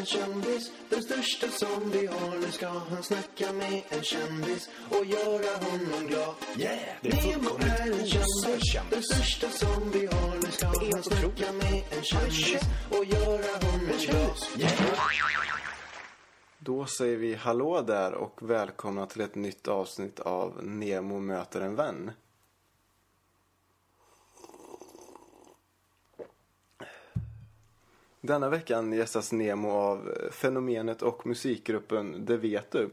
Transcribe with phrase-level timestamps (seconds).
[0.00, 2.38] en kändis, den största som vi har.
[2.38, 6.34] Nu ska han snacka med en kändis och göra honom glad.
[6.56, 6.78] Yeah!
[7.02, 10.34] Nemo är en kändis, den största som vi har.
[10.34, 12.60] Nu ska han snacka med en kändis
[12.90, 14.36] och göra honom glad.
[14.58, 14.72] Yeah!
[16.58, 21.76] Då säger vi hallå där och välkomna till ett nytt avsnitt av Nemo möter en
[21.76, 22.10] vän.
[28.20, 32.90] Denna veckan gästas Nemo av eh, fenomenet och musikgruppen Det vet du.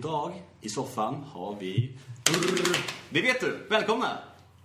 [0.03, 1.91] Idag i soffan har vi...
[3.11, 3.58] Det vet du!
[3.70, 4.19] Välkomna!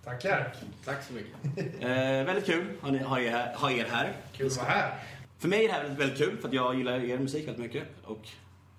[0.03, 0.55] Tackar.
[0.85, 1.33] Tack så mycket.
[1.83, 1.89] Eh,
[2.25, 3.55] väldigt kul att ni- ha er här.
[3.55, 4.13] Ha er här.
[4.33, 4.99] Kul att vara här.
[5.39, 7.61] För mig är det här väldigt, väldigt kul för att jag gillar er musik väldigt
[7.65, 8.27] mycket och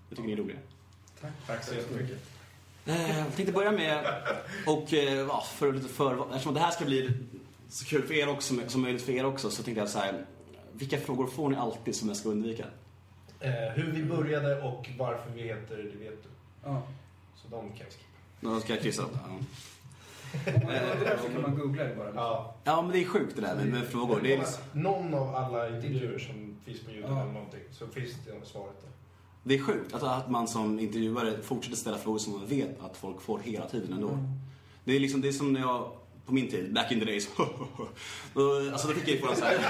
[0.08, 0.58] jag tycker ni är roliga.
[1.20, 1.30] Tack.
[1.46, 2.18] Tack så jättemycket.
[2.86, 4.04] Eh, Jag tänkte börja med,
[4.66, 7.10] och eh, ja, för lite för, eftersom det här ska bli
[7.68, 10.26] så kul för er också som möjligt för er också så tänkte jag så här.
[10.72, 12.64] Vilka frågor får ni alltid som jag ska undvika?
[13.40, 16.28] Eh, hur vi började och varför vi heter Det vet du.
[16.64, 16.82] Ja.
[17.36, 18.04] Så de kan jag skippa.
[18.40, 19.04] Nå ska jag kryssa.
[19.12, 19.20] Ja.
[20.44, 20.50] Det
[21.04, 22.12] där så kan man googla det bara.
[22.14, 22.54] Ja.
[22.64, 24.20] ja men det är sjukt det där med, med frågor.
[24.22, 27.22] Det är liksom, Någon av alla intervjuer som finns på Youtube Ja.
[27.22, 28.90] eller någonting så finns det svaret där.
[29.42, 32.96] Det är sjukt att, att man som intervjuare fortsätter ställa frågor som man vet att
[32.96, 34.18] folk får hela tiden ändå.
[34.84, 35.90] Det är liksom, det är som när jag
[36.28, 37.28] på min tid, back in the days.
[38.72, 39.58] Alltså då fick jag ju frågan såhär.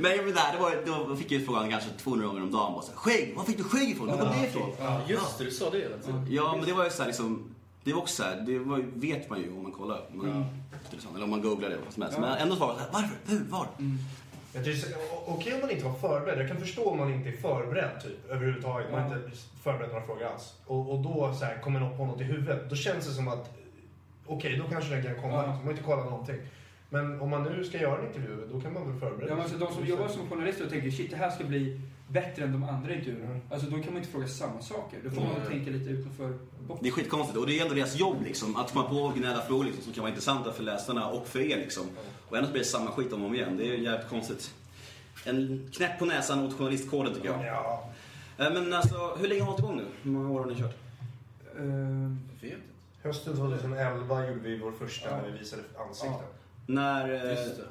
[0.00, 2.72] Nej men där, det var, då fick jag ju frågan kanske 200 gånger om dagen.
[2.72, 4.06] Bara så här, skägg, var fick du skägg ifrån?
[4.06, 4.70] Var kom det ifrån?
[4.78, 6.26] Ja, Just det, du sa det hela tiden.
[6.30, 7.44] Ja men det var ju såhär liksom.
[7.84, 10.00] Det var också såhär, det var, vet man ju om man kollar.
[10.12, 10.44] Om man,
[11.14, 12.18] Eller om man googlar det, vad som helst.
[12.18, 13.16] Men ändå var det såhär, varför?
[13.26, 13.44] Hur?
[13.50, 13.68] Var?
[14.56, 14.88] Jag tycker
[15.26, 16.38] Okej om man inte var förberedd.
[16.40, 18.90] Jag kan förstå om man inte är förberedd typ, överhuvudtaget.
[18.92, 19.30] Man har inte
[19.62, 20.54] förberett några frågor alls.
[20.66, 22.70] Och, och då så här, kommer något på något i huvudet.
[22.70, 23.50] Då känns det som att
[24.26, 25.34] okej, då kanske den kan komma.
[25.34, 25.46] Ja.
[25.46, 26.36] Man har inte kollat någonting.
[26.90, 29.58] Men om man nu ska göra en intervju, då kan man väl förbereda Ja, alltså,
[29.58, 32.64] de som jobbar som journalister och tänker shit det här ska bli bättre än de
[32.64, 33.30] andra intervjuerna.
[33.30, 33.40] Mm.
[33.50, 34.98] Alltså då kan man inte fråga samma saker.
[35.04, 35.48] Då får man Mm.
[35.48, 36.38] tänka lite utanför Det
[36.68, 36.86] boxen.
[36.86, 38.56] är skitkonstigt och det är ändå deras jobb liksom.
[38.56, 41.56] Att komma på originella frågor liksom, som kan vara intressanta för läsarna och för er
[41.56, 41.82] liksom.
[42.28, 43.56] Och ändå blir det samma skit om och om igen.
[43.56, 44.54] Det är jävligt konstigt.
[45.24, 47.46] En knäpp på näsan åt journalistkåren tycker jag.
[47.46, 47.90] Ja.
[48.38, 49.84] Eh, Men alltså, hur länge har ni igång nu?
[50.02, 50.76] Hur många år har ni kört?
[51.56, 51.62] Jag
[52.40, 52.56] vet inte.
[53.02, 55.16] Hösten 2011 gjorde vi vår första Ja.
[55.16, 56.12] när vi visade ansikten.
[56.12, 56.26] Ja.
[56.66, 57.24] När...
[57.26, 57.64] eh, Just det.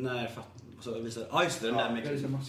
[0.00, 0.44] När fatt...
[0.80, 1.26] Så visade...
[1.30, 2.40] Ja just det, den Ja, där med...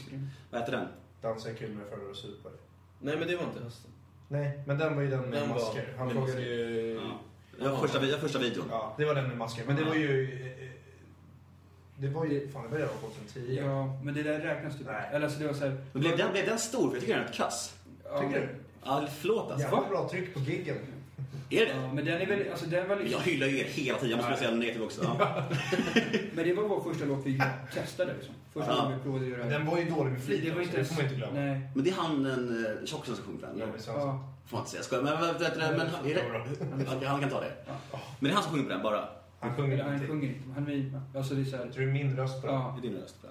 [0.51, 0.87] Vad heter den?
[1.21, 2.53] Dansa kul med föräldrar och supare.
[2.99, 3.91] Nej men det var inte hösten.
[4.27, 5.93] Nej, men den var ju den med Den var masker.
[5.97, 6.93] Han frågade ju...
[7.03, 7.19] Ja.
[7.63, 8.65] Jag har första, första videon.
[8.71, 9.63] Ja, det var den med masker.
[9.67, 10.27] Men det var ju...
[11.99, 12.49] eh, eh, Det var ju...
[12.51, 13.59] Fan, det redan 2010.
[13.65, 15.09] Ja, men det där räknas typ Nej.
[15.11, 15.77] Eller alltså det var såhär...
[15.91, 16.87] Men blev den, blev den stor?
[16.89, 17.75] För jag tycker den är rätt kass.
[18.03, 18.49] Ja, Tycker du?
[18.83, 19.67] Ja, förlåt alltså.
[19.67, 20.77] Jävla bra tryck på giggen.
[21.49, 21.71] Är det?
[21.71, 23.23] Ja, men den är väl, alltså den var Jag liksom...
[23.23, 24.09] hyllar ju er hela tiden.
[24.09, 25.01] Jag måste säga den negativ också.
[25.19, 25.43] Ja.
[26.33, 27.41] Men det var vår första låt vi
[27.73, 28.35] testade liksom.
[28.53, 28.81] Första Ja.
[28.81, 30.77] gången vi provade att göra Den var ju dålig med flit Det var också, inte
[30.77, 31.33] det får man inte glömma.
[31.33, 31.61] Nej.
[31.75, 33.59] Men det är han den uh, tjockisen som sjunger på den?
[33.59, 33.79] Ja, men.
[34.45, 34.83] Får man inte säga.
[34.83, 35.03] Skojar.
[35.03, 37.51] Men, men det, Okej, han kan ta det.
[37.67, 37.79] Men
[38.19, 39.09] det är han som sjunger på den bara?
[39.39, 40.07] Han sjunger han ingenting.
[40.09, 40.49] sjunger inte.
[40.55, 41.65] Han är Alltså det är såhär...
[41.65, 42.47] Jag tror är min röst på.
[42.47, 42.77] Ja.
[42.81, 43.27] Det är din röst på.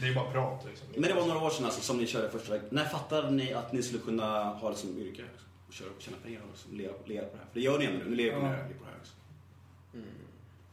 [0.00, 0.88] Det är bara prat liksom.
[0.94, 2.66] Men det var några år sedan alltså, som ni körde första vägen.
[2.70, 5.22] När fattade ni att ni skulle kunna ha det som yrke?
[5.68, 7.46] Och köra och tjäna pengar och liksom leva, leva på det här?
[7.52, 8.10] För det gör ni ändå nu.
[8.10, 8.50] Ni lever på Ja.
[8.50, 8.64] det här.
[8.64, 9.12] på det här också.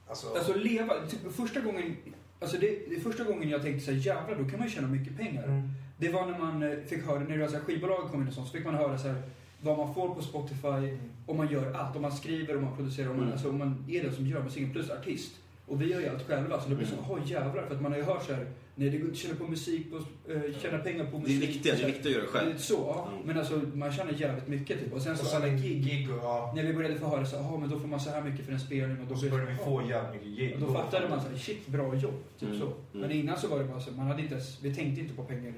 [0.10, 1.98] Alltså, Alltså leva, typ första gången,
[2.40, 4.88] alltså det, det är första gången jag tänkte såhär jävlar då kan man ju tjäna
[4.88, 5.44] mycket pengar.
[5.44, 5.70] Mm.
[5.98, 8.28] Det var när man eh, fick höra, när det var så här, skivbolag kom in
[8.28, 9.22] och sånt, så fick man höra så här,
[9.68, 13.10] vad man får på Spotify, om man gör allt, om man skriver, om man producerar,
[13.10, 13.34] om man, Mm.
[13.34, 15.32] alltså, om man är den som gör musiken plus artist.
[15.70, 17.92] Och vi gör ju allt själva, så det blir så, åh jävlar, för att man
[17.92, 19.98] har ju hört så här, nej det går inte att tjäna på musik, på,
[20.32, 21.42] eh, tjäna pengar på Det är musik.
[21.50, 22.58] viktigt, det är viktigt att göra det själv.
[22.58, 23.08] Så, ja.
[23.14, 23.28] Mm.
[23.28, 24.94] Men alltså man tjänar jävligt mycket typ.
[24.94, 26.52] Och sen Och så sen alla gig, gig och ja.
[26.56, 28.54] när vi började få höra så, ja men då får man så här mycket för
[28.54, 30.54] en spelning och då Och så började vi få jävligt mycket gig.
[30.54, 32.14] och då fattade man så här, shit, bra jobb.
[32.40, 32.60] Typ Mm.
[32.60, 32.66] så.
[32.66, 32.78] Mm.
[32.94, 35.24] Men innan så var det bara så, man hade inte ens, vi tänkte inte på
[35.24, 35.54] pengar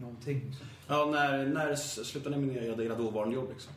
[0.00, 0.42] någonting.
[0.46, 0.66] Liksom.
[0.86, 3.72] Ja, när, när slutade ni med era, dåvarande jobb liksom?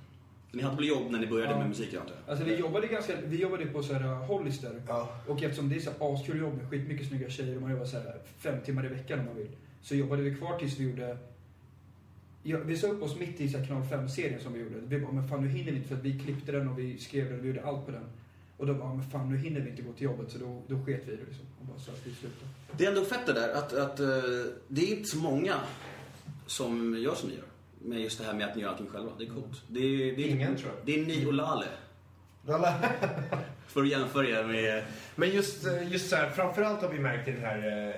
[0.51, 1.57] Ni hade väl jobb när ni började Ja.
[1.59, 2.31] med musik antar jag?
[2.31, 4.81] Alltså vi jobbade ganska, vi jobbade på så här Hollister.
[4.87, 5.09] Ja.
[5.27, 7.85] Och eftersom det är så här askul jobb med skitmycket snygga tjejer och man jobbar
[7.85, 9.47] så här fem timmar i veckan om man vill.
[9.81, 11.17] Så jobbade vi kvar tills vi gjorde...
[12.43, 14.75] Ja, vi sa upp oss mitt i så här kanal 5-serien som vi gjorde.
[14.87, 16.97] Vi bara, men fan nu hinner vi inte för att vi klippte den och vi
[16.97, 18.03] skrev den och vi gjorde allt på den.
[18.57, 20.85] Och då bara, men fan nu hinner vi inte gå till jobbet så då, då
[20.85, 21.45] sket vi i det liksom.
[21.59, 22.51] Och bara så att vi slutade.
[22.77, 24.07] Det är ändå fett det där att, att eh,
[24.67, 25.55] det är inte så många
[26.49, 27.43] som gör som ni gör.
[27.81, 29.11] Med just det här med att ni gör allting själva.
[29.17, 29.63] Det är coolt.
[29.67, 30.85] Det är, det är, Ingen, tror jag.
[30.85, 31.65] Det är ni och Lale.
[33.67, 34.83] För att jämföra er med...
[35.15, 37.93] Men just, eh, just så här, framförallt har vi märkt i den här eh, eh,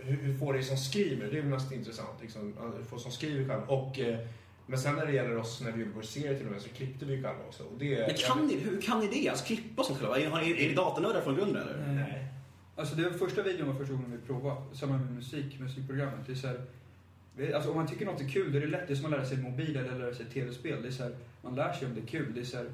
[0.00, 2.22] hur, hur får det som skriver, det är mest intressant.
[2.22, 3.62] Liksom, hur får som skriver själv.
[3.68, 4.18] Och, eh,
[4.66, 6.68] men sen när det gäller oss, när vi gjorde vår serie till och med, så
[6.68, 7.62] klippte vi själva också.
[7.62, 9.28] Och det, Men kan ni, hur kan ni det?
[9.28, 10.18] Alltså klippa som själva?
[10.18, 11.86] Är, är ni datanördar från grunden eller?
[11.86, 12.28] Nej.
[12.76, 16.26] Alltså det var första videon var första gången vi provade, samma med musik, musikprogrammet.
[16.26, 16.60] Det är så här,
[17.54, 18.86] alltså om man tycker något är kul, då är det lätt.
[18.86, 20.82] Det är som att lära sig mobil eller lära sig tv-spel.
[20.82, 21.12] Det är så här,
[21.42, 22.34] man lär sig om det är kul.
[22.34, 22.66] Det är så här,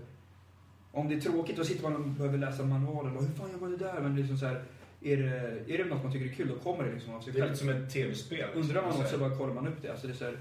[0.93, 3.16] om det är tråkigt, då sitter man och behöver läsa manualen.
[3.16, 4.00] Och hur fan gör man det där?
[4.00, 4.62] Men liksom så här,
[5.02, 7.32] är, det, är det något man tycker är kul, då kommer det liksom av sig
[7.32, 7.52] Det är själv.
[7.52, 8.49] lite som ett tv-spel.
[8.55, 9.88] Undrar man Så också, bara kollar man upp det.
[9.90, 10.38] Alltså det är så här,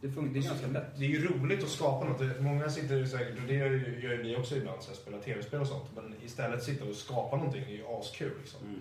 [0.00, 0.98] det, funkar, det är ganska lätt.
[0.98, 2.18] Det är ju roligt att skapa något.
[2.18, 4.96] Det- Många sitter säkert, och det gör ju, gör ju vi också ibland, så här,
[4.96, 5.90] spela tv-spel och sånt.
[5.94, 8.32] Men istället sitta och skapa någonting är ju askul.
[8.40, 8.60] Liksom.
[8.68, 8.80] Mm.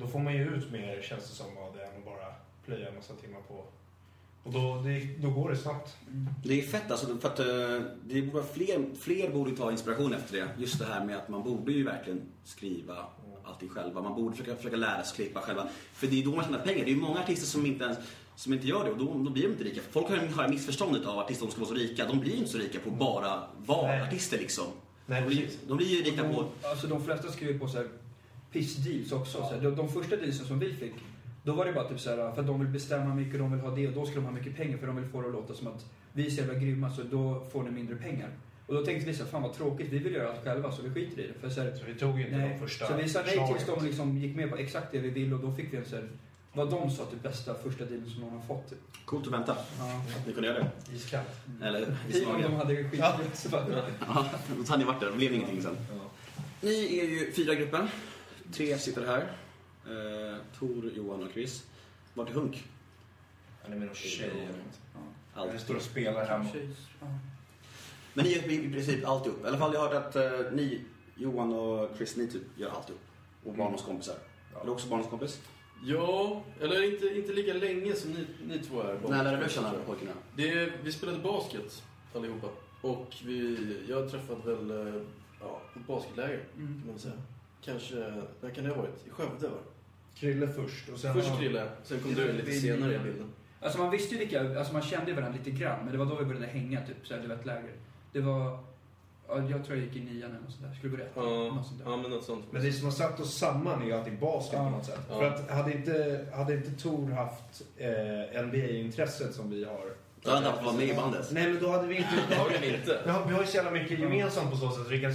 [0.00, 2.34] Då får man ju ut mer, känns det som, av det än att bara
[2.70, 3.64] plöja en massa timmar på.
[4.42, 5.96] Och då, det, då går det snabbt.
[6.44, 7.46] Det är fett alltså, för att eh,
[8.04, 10.48] det borde fler, fler borde ta inspiration efter det.
[10.58, 13.06] Just det här med att man borde ju verkligen skriva
[13.44, 14.02] allting själva.
[14.02, 15.68] Man borde försöka, försöka lära sig klippa själva.
[15.92, 16.84] För det är då man tjänar pengar.
[16.84, 17.98] Det är ju många artister som inte ens
[18.36, 19.80] som inte gör det och då, då blir de inte rika.
[19.90, 22.06] Folk har ju missförståndet av att artister ska vara så rika.
[22.06, 24.02] De blir ju inte så rika på bara vara Nej.
[24.02, 24.64] artister liksom.
[25.06, 26.46] Nej, de, blir, de blir ju rika på...
[26.62, 27.88] Alltså de flesta skriver på så här
[28.52, 29.38] piss-deals också.
[29.38, 30.94] Så här, de, de första dealsen som vi fick,
[31.42, 33.60] då var det bara typ så här, för att de vill bestämma mycket, de vill
[33.60, 35.32] ha det och då ska de ha mycket pengar för de vill få det att
[35.34, 38.28] låta som att vi är så jävla grymma så då får ni mindre pengar.
[38.66, 40.82] Och då tänkte vi så här, fan vad tråkigt, vi vill göra allt själva så
[40.82, 41.34] vi skiter i det.
[41.40, 42.48] För så här, Så vi tog inte nej.
[42.48, 45.10] de första Så vi sa nej tills de liksom gick med på exakt det vi
[45.10, 46.08] ville och då fick vi en så här,
[46.52, 48.70] vad de sa typ bästa första dealen som någon har fått.
[48.70, 48.78] Typ.
[49.04, 49.56] Coolt att vänta.
[49.78, 50.02] Ja.
[50.20, 50.94] Att ni kunde göra det.
[50.96, 51.28] Iskallt.
[51.62, 53.18] Eller vissa Om de hade skit Ja.
[53.34, 53.64] så bara,
[54.06, 54.26] Ja,
[54.56, 55.10] då hade ni varit där.
[55.10, 55.76] Det blev ingenting sen.
[56.60, 57.88] Ni är ju fyra i gruppen.
[58.52, 59.32] Tre sitter här.
[59.86, 61.66] Eh, Tor, Johan och Chris.
[62.14, 62.64] Vart är Hunk?
[63.62, 64.80] Han är med någon tjej eller något.
[64.94, 65.00] ja.
[65.34, 65.60] Han Allt.
[65.60, 66.46] står och spelar hemma.
[67.00, 67.06] Ja.
[68.14, 69.44] Men ni gör i princip alltihop.
[69.44, 70.80] I alla fall jag har hört att eh, ni,
[71.16, 73.00] Johan och Chris, ni typ gör alltihop.
[73.44, 74.16] Och barndomskompisar.
[74.60, 75.40] Är du också barndomskompis?
[75.84, 78.98] Ja, eller inte, inte lika länge som ni, ni två är.
[79.08, 80.12] När lärde du känna pojkarna?
[80.36, 81.82] Det, vi spelade basket
[82.14, 82.48] allihopa.
[82.80, 85.02] Och vi, jag träffade väl eh,
[85.40, 86.80] ja, på ett basketläger Mm.
[86.82, 87.14] kan man säga.
[87.64, 87.94] Kanske,
[88.40, 89.06] när kan det ha varit?
[89.06, 90.20] I Skövde var det.
[90.20, 91.14] Krille först och sen...
[91.14, 93.26] Först Krille, sen kom du lite senare i bilden.
[93.60, 96.06] Alltså man visste ju vilka, alltså man kände ju varandra lite grann, men det var
[96.06, 97.72] då vi började hänga typ, så här, det var ett läger.
[98.12, 98.58] Det var,
[99.28, 101.12] ja, jag tror jag gick i nian eller något sånt där, skulle gå rätt.
[101.14, 101.90] Ja, Något sånt där.
[101.90, 102.44] ja men något sånt.
[102.50, 104.64] Men det som har satt oss samman är ju alltid basket Ja.
[104.64, 105.00] på något sätt.
[105.10, 105.18] Ja.
[105.18, 109.92] För att hade inte, hade inte Tor haft eh, NBA-intresset som vi har.
[110.22, 111.28] Du hade inte haft vara med i bandet?
[111.32, 112.08] Nej men då hade vi inte...
[112.30, 113.00] Antagligen inte.
[113.04, 114.86] Vi har, vi har ju så jävla mycket gemensamt på så sätt.
[114.90, 115.12] Vi kan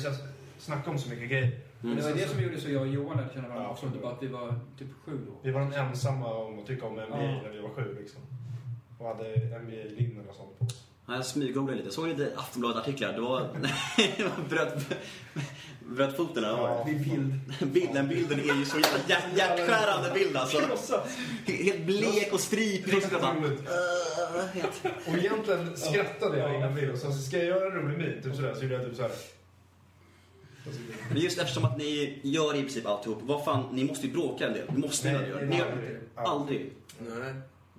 [0.58, 1.52] snacka om så mycket grejer.
[1.86, 3.90] Men det var det som gjorde så jag och Johan lärde känna varandra Ja, också,
[3.90, 5.34] typ att vi var typ sju då.
[5.42, 7.42] Vi var de ensamma om att tycka om NBA Ja.
[7.44, 8.22] när vi var sju liksom.
[9.00, 9.24] Och hade
[9.60, 10.82] NBA-linnen och sånt på oss.
[11.08, 11.92] Ja, Jag smyggooglade lite.
[11.92, 13.14] Såg det Aftonbladet-artiklar?
[13.14, 13.48] Det var...
[14.50, 14.86] bröt,
[15.80, 16.84] bröt foten eller Ja.
[16.86, 17.40] Bild.
[17.60, 17.66] det?
[17.74, 20.58] Bild- Den bilden är ju så jävla hjärt, hjärtskärande bild alltså.
[21.46, 22.98] Helt blek och stripig.
[22.98, 27.46] Och så bara, "Åh", helt- Och egentligen skrattade jag innan vi och så ska jag
[27.46, 29.12] göra en rolig min, typ sådär, så gjorde jag typ såhär.
[31.10, 33.20] Men just eftersom att ni gör i princip alltihop.
[33.22, 34.66] Vad fan, ni måste ju bråka en del.
[34.74, 35.38] Ni måste Nej, göra.
[35.40, 36.00] nej, Ni nej, gör aldrig.
[36.16, 36.72] aldrig.
[37.00, 37.34] Nej,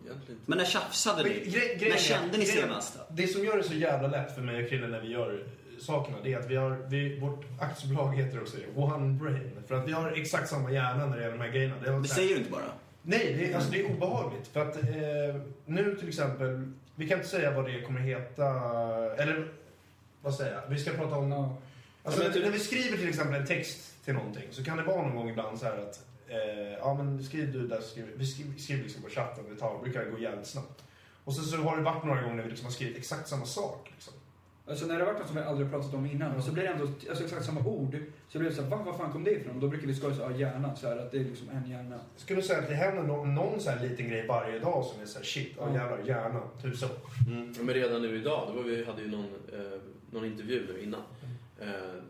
[0.04, 0.42] egentligen inte.
[0.46, 1.28] Men när tjafsade ni?
[1.28, 2.98] gre- grejen När är- kände ni grejen- senast?
[3.10, 5.44] Det som gör det så jävla lätt för mig och Krille när vi gör
[5.80, 9.50] sakerna, det är att vi har, vi, vårt aktiebolag heter också det, One Brain.
[9.68, 11.74] För att vi har exakt samma hjärna när det gäller de här grejerna.
[11.84, 12.62] Det Det säger du inte bara.
[13.02, 14.48] Nej, det är, alltså det är obehagligt.
[14.52, 18.44] För att eh, nu till exempel, vi kan inte säga vad det kommer heta,
[19.22, 19.48] eller
[20.22, 20.62] vad säger jag?
[20.68, 21.54] Vi ska prata om...
[22.06, 24.82] Alltså, men typ- när vi skriver till exempel en text till någonting så kan det
[24.82, 28.08] vara någon gång ibland så här att eh, ja men skriv du där så skriver
[28.16, 30.82] vi skriver, skriver liksom på chatten, det tar, brukar gå jävligt snabbt.
[31.24, 33.46] Och sen så har det varit några gånger när vi liksom har skrivit exakt samma
[33.46, 33.90] sak.
[33.94, 34.12] Liksom.
[34.68, 36.68] Alltså när det har varit något som vi aldrig pratat om innan, så blir det
[36.68, 37.96] ändå alltså, exakt samma ord.
[38.28, 39.54] Så blir det såhär, va, vad fan kom det ifrån?
[39.54, 41.70] Och då brukar vi skoja såhär, ja hjärnan, så här, att det är liksom en
[41.70, 41.96] hjärna.
[42.14, 45.02] Jag skulle säga att det händer någon, någon så här liten grej varje dag som
[45.02, 45.74] är så här shit, ja Ja.
[45.74, 46.86] jävlar, hjärnan, typ så.
[47.56, 49.78] Ja, Men redan nu idag, då var vi hade ju någon, eh,
[50.10, 51.00] någon intervju nu innan.
[51.60, 51.68] Eh,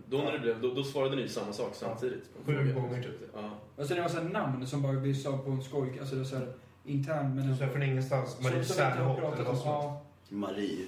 [0.08, 2.30] då när det blev, då, då svarade ni samma sak samtidigt.
[2.44, 3.30] Sju gånger typ.
[3.34, 3.84] Ja.
[3.84, 6.28] Sen det var såhär namn som bara vi sa på en skoj, alltså det var
[6.28, 6.52] såhär
[6.84, 7.56] intern men...
[7.56, 9.44] Så här från ingenstans, Marie Serneholt eller.
[9.44, 10.02] Ja.
[10.28, 10.86] Marie.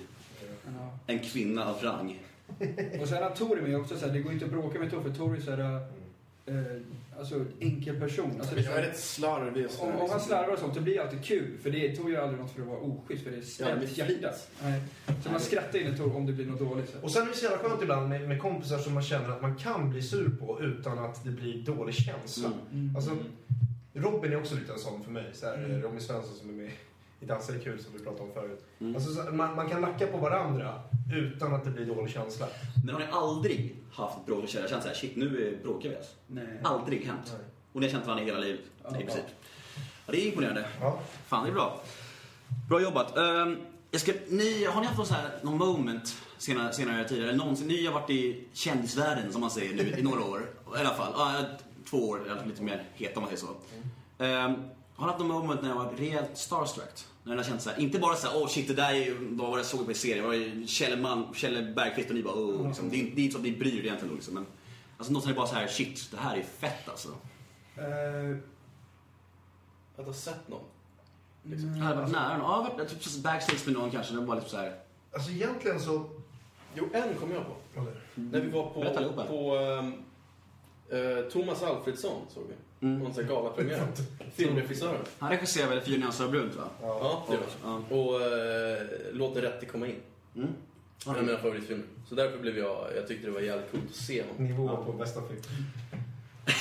[0.64, 0.98] Ja.
[1.06, 2.18] en kvinna av rang.
[3.00, 5.02] Och sen har Tori med också så här, det går inte att bråka med Tori
[5.02, 5.80] för Tori är så här,
[6.46, 6.80] eh,
[7.18, 8.30] alltså enkel person.
[8.40, 10.20] Alltså, det så Jag är här, rätt slarvig och om, om han liksom.
[10.20, 11.58] slarvar och sånt, det blir alltid kul.
[11.62, 13.86] För det Tori gör aldrig något för att vara oschysst, för det är Ja, det
[13.86, 14.36] snällt hjärta.
[14.62, 14.80] Nej.
[15.24, 16.90] Så man skrattar in Tori om det blir något dåligt.
[16.90, 16.98] Så.
[17.02, 19.42] Och sen är det så jävla skönt ibland med, med kompisar som man känner att
[19.42, 22.50] man kan bli sur på utan att det blir dålig känsla.
[22.72, 22.96] Mm.
[22.96, 23.16] Alltså,
[23.92, 25.30] Robin är också lite en sån för mig.
[25.32, 25.82] Så här, Mm.
[25.82, 26.70] Robin Svensson som är med
[27.20, 28.64] i Dansa är kul som vi pratade om förut.
[28.80, 28.94] Mm.
[28.94, 30.82] Alltså, så, man, man kan lacka på varandra
[31.14, 32.46] utan att det blir dålig känsla.
[32.84, 36.12] Men har ni aldrig haft bråk och känt såhär, shit nu är- bråkar vi alltså?
[36.26, 36.60] Nej.
[36.64, 37.20] Aldrig hänt.
[37.38, 37.46] Nej.
[37.72, 38.90] Och ni har känt varandra hela livet Ja.
[39.00, 39.24] i princip.
[40.06, 40.64] Ja, det är imponerande.
[40.80, 41.00] Ja.
[41.26, 41.80] Fan, det är bra.
[42.68, 43.16] Bra jobbat.
[43.16, 43.56] Ehm,
[43.90, 47.04] jag ska, ni, har ni haft någon, så här, någon moment senare, senare?
[47.04, 50.40] Eller någonsin, ni har varit i kändisvärlden som man säger nu i några år.
[50.76, 51.12] I alla fall.
[51.16, 51.44] Ja,
[51.90, 54.24] två år, eller lite mer het om man säger så.
[54.24, 54.54] Ehm,
[54.98, 57.04] har haft någon moment när jag var rejält starstruck?
[57.24, 59.48] När har känt såhär, inte bara såhär, åh oh, shit det där är ju, vad
[59.48, 60.18] var det jag såg på serien?
[60.18, 62.90] Det var ju Kjelle, Man, Kjelle Bergqvist och ni bara, oh, liksom.
[62.90, 64.34] det, är, det är inte så att ni bryr er egentligen liksom.
[64.34, 64.46] Men
[64.96, 67.08] alltså något som är bara så här, shit, det här är fett alltså.
[67.76, 68.36] Eh,
[69.96, 70.64] Att ha sett någon.
[71.42, 72.50] Jag hade varit nära någon.
[72.50, 74.14] Ja, jag varit typ backstage med någon kanske.
[74.14, 74.80] Det var lite så här.
[75.12, 76.10] Alltså egentligen så...
[76.74, 77.84] Jo, en kom jag på.
[78.14, 79.24] När vi var på, Berätta allihopa.
[79.24, 79.92] på ehm,
[80.90, 82.54] eh, Thomas Alfredsson, såg vi.
[82.80, 82.98] Mm.
[82.98, 83.86] Någon sån här galapremiär.
[84.34, 85.00] Filmregissören.
[85.18, 86.64] Han regisserar väl Fyra nyanser av brunt va?
[86.82, 87.96] Ja, det var Ja.
[87.96, 89.94] Och eh, Låt den rätte komma in.
[90.36, 90.48] Mm.
[91.06, 91.84] En av mina favoritfilmer.
[92.08, 94.44] Så därför blev jag, jag tyckte det var jävligt coolt att se honom.
[94.44, 95.40] Nivå på bästa film.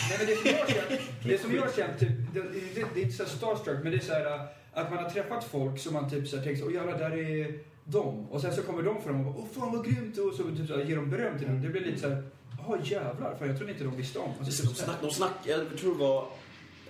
[0.10, 3.00] Nej, men det som jag känt, det som jag har känt typ, det, det, det
[3.00, 4.42] är inte så här starstruck, men det är så här äh,
[4.74, 7.18] att man har träffat folk som man typ så här tänker så, åh jävlar, där
[7.18, 8.30] är de.
[8.30, 10.68] Och sen så kommer de fram och bara, åh fan vad grymt, och så typ
[10.68, 11.62] så här, ger de beröm till dem.
[11.62, 12.24] Det blir lite så här,
[12.68, 14.32] jaha jävlar, för jag trodde inte de visste om.
[14.40, 16.28] Alltså, De snack, de snack, jag tror det var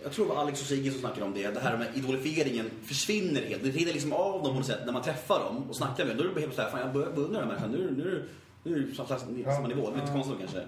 [0.03, 1.47] jag tror det var Alex och Sigge som snackade om det.
[1.47, 3.63] Det här med idolifieringen försvinner helt.
[3.63, 6.17] Det rinner liksom av dem på något sätt när man träffar dem och snackar med
[6.17, 6.25] dem.
[6.25, 7.71] Då är det helt såhär, fan jag beundrar den här människan.
[7.71, 8.23] Nu, nu,
[8.63, 9.19] nu är det samma,
[9.55, 9.89] samma nivå.
[9.91, 10.63] Det är lite konstigt kanske.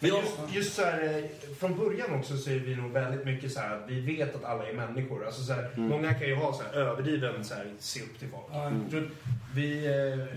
[0.00, 3.52] Men just, just så här, eh, från början också så är vi nog väldigt mycket
[3.52, 5.26] så här att vi vet att alla är människor.
[5.26, 8.28] Alltså så här, Många kan ju ha så här överdriven så här, se upp till
[8.28, 8.44] folk.
[8.52, 9.02] Att
[9.54, 10.36] vi, eh,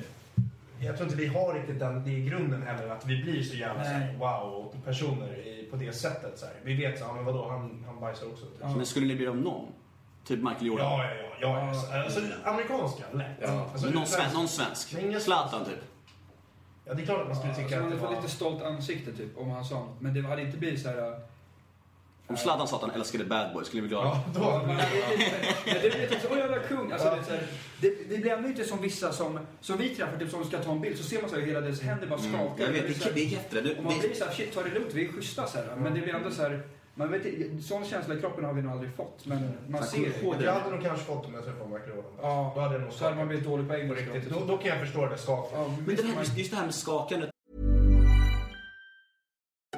[0.85, 3.55] jag tror inte vi har riktigt den, det i grunden heller att vi blir så
[3.55, 6.39] jävla så här, wow personer i, på det sättet.
[6.39, 6.55] Så här.
[6.63, 8.45] Vi vet så här, men vadå, han, han bajsar också.
[8.45, 8.55] Typ.
[8.61, 8.75] Ja.
[8.75, 9.67] men skulle ni bli av någon?
[10.27, 10.85] Typ Michael Jordan?
[10.85, 11.25] Ja, ja, ja.
[11.41, 12.03] ja, ja.
[12.03, 13.27] Alltså, amerikanska, lätt.
[13.41, 13.47] Ja.
[13.71, 14.93] Alltså, Men någon, utländska- sven, någon svensk?
[14.99, 15.79] Ingen- Zlatan typ?
[16.85, 18.21] Ja, det är klart att man skulle tycka Alltså, man att det hade fått var...
[18.21, 20.01] lite stolt ansikte typ, om han sa något.
[20.01, 21.19] Men det hade inte blivit så här...
[22.33, 24.07] äh, Om Zlatan sa att han älskade Bad Boy, skulle ni bli glada?
[24.07, 24.77] Ja, då Men
[25.65, 26.91] det blir typ så, åh jävla kung.
[26.91, 27.47] Alltså, det, är så här,
[27.81, 30.71] det, det blir ändå inte som vissa som, som vi träffar, typ som ska ta
[30.71, 32.63] en bild, så ser man så här hela deras händer bara skakar.
[32.63, 32.75] Mm.
[32.75, 33.61] Jag vet, Det det, är jätte...
[33.61, 35.57] Det, Och man det, blir så här, shit ta det lugnt, vi är schyssta så
[35.57, 35.75] här.
[35.77, 36.61] Men det blir ändå så här,
[36.95, 37.21] man vet
[37.63, 39.25] sån känsla i kroppen har vi nog aldrig fått.
[39.25, 40.45] Men man Fan, ser det.
[40.45, 42.11] Jag hade nog kanske fått om jag träffade Michael Jordan.
[42.21, 44.29] Ja, Då hade jag nog så hade man blivit dålig på riktigt.
[44.29, 45.51] Då, då kan jag förstå det skaket.
[45.55, 47.32] Ja, men det här, just det här med skakandet.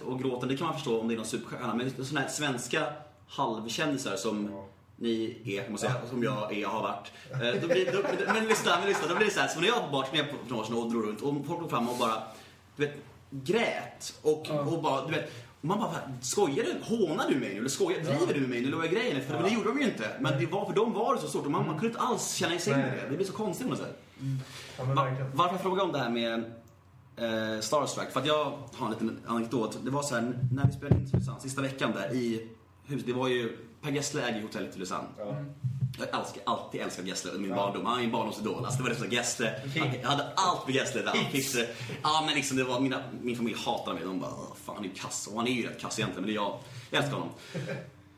[0.00, 1.74] och gråten, det kan man förstå om det är någon superstjärna.
[1.74, 2.86] Men sådana här svenska
[3.28, 4.50] halvkändisar som
[4.96, 7.12] ni är, kan man säga, som jag är, har varit.
[7.30, 7.98] Eh, Då blir, då,
[8.34, 10.36] men lyssna, men lyssna, då blir det så här, som när jag var med på
[10.48, 12.22] några år sedan och drog runt och folk kom fram och bara,
[12.76, 12.94] du vet,
[13.30, 14.14] grät.
[14.22, 16.96] Och, och bara, du vet, och man bara, skojar du?
[16.96, 17.58] Hånar du mig nu?
[17.58, 18.66] Eller skojar, driver du med mig nu?
[18.66, 19.20] Eller vad är grejen?
[19.28, 20.08] För det gjorde de ju inte.
[20.20, 22.34] Men det var, för dem var det så stort och man, man kunde inte alls
[22.34, 23.06] känna sig i det.
[23.10, 24.02] Det blir så konstigt på något sätt.
[24.78, 26.52] Ja, men Va, varför jag frågar om det här med
[27.20, 28.12] eh, Starstruck?
[28.12, 29.78] För att jag har en liten anekdot.
[29.84, 32.48] Det var så här, när vi spelade in i Tylösand, sista veckan där i
[32.86, 33.06] huset.
[33.06, 35.06] Det var ju Per Gessle äger hotellet i Tylösand.
[35.98, 37.86] Jag älskar, alltid älskat Gessle under min barndom.
[37.86, 38.64] Han är min barndomsidol.
[38.64, 39.52] Alltså det var det som Gessle.
[40.02, 41.02] Jag hade allt med Gessle.
[41.02, 41.12] där.
[41.12, 41.68] Fixade.
[42.02, 44.04] Ja men liksom det var, mina, min familj hatade mig.
[44.04, 45.26] De bara, "Åh, fan han är ju kass.
[45.32, 46.58] Och han är ju rätt kass egentligen, men det är jag.
[46.90, 47.32] Jag älskar honom.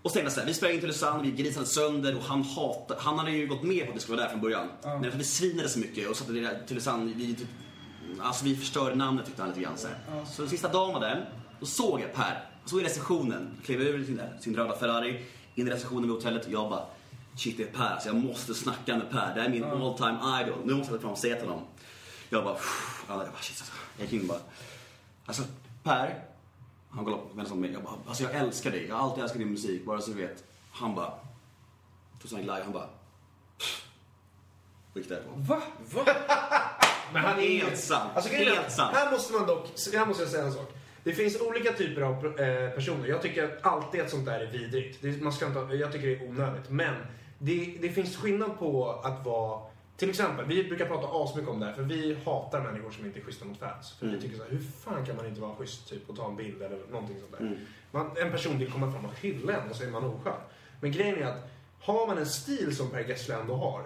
[0.02, 3.18] Och jag så här, vi spelade in Tylösand, vi grisade sönder och han hatade, han
[3.18, 4.68] hade ju gått med på att vi skulle vara där från början.
[4.82, 7.48] Men för vi svinade så mycket och så att det där Tylösand, vi typ,
[8.20, 10.24] alltså vi förstörde namnet tyckte han lite grann så, här.
[10.24, 14.22] så sista dagen var där, då såg jag Per, såg i receptionen, klev över sin,
[14.40, 16.84] sin röda Ferrari, in i receptionen vid hotellet och jag bara
[17.36, 19.34] Shit det är Per, så jag måste snacka med Per.
[19.34, 20.58] Det här är min all time idol.
[20.64, 21.64] Nu måste jag fram och säga till honom.
[22.28, 23.72] Jag bara, "Pff." ja, jag bara shit alltså.
[23.96, 24.38] Jag gick in och bara,
[25.26, 25.42] alltså
[25.82, 26.24] Per,
[26.90, 27.72] han kollade på mig som mig.
[27.72, 28.86] Jag bara, alltså jag älskar dig.
[28.86, 30.44] Jag har alltid älskat din musik, bara så du vet.
[30.72, 31.12] Han bara,
[32.22, 32.88] tog här live, han bara,
[33.58, 33.86] "Pff,
[34.92, 35.44] Och gick därifrån.
[35.44, 35.62] Va?
[37.12, 38.10] Men han är Helt sant.
[38.14, 38.96] Alltså, Helt sant.
[38.96, 40.72] Här måste man dock, här måste jag säga en sak.
[41.04, 43.08] Det finns olika typer av eh, personer.
[43.08, 44.98] Jag tycker att alltid att sånt där är vidrigt.
[45.02, 46.70] Det, man ska inte, jag tycker det är onödigt.
[46.70, 46.94] Men
[47.38, 49.60] det, det finns skillnad på att vara
[49.96, 53.18] till exempel, vi brukar prata asmycket om det här för vi hatar människor som inte
[53.20, 53.92] är schyssta mot fans.
[53.98, 54.16] För Mm.
[54.16, 56.36] vi tycker så här, hur fan kan man inte vara schysst typ och ta en
[56.36, 57.40] bild eller någonting sånt där.
[57.40, 57.58] Mm.
[57.90, 60.32] Man, en person vill komma fram och hylla en och så är man oskön.
[60.80, 63.82] Men grejen är att har man en stil som Per Gessle ändå har.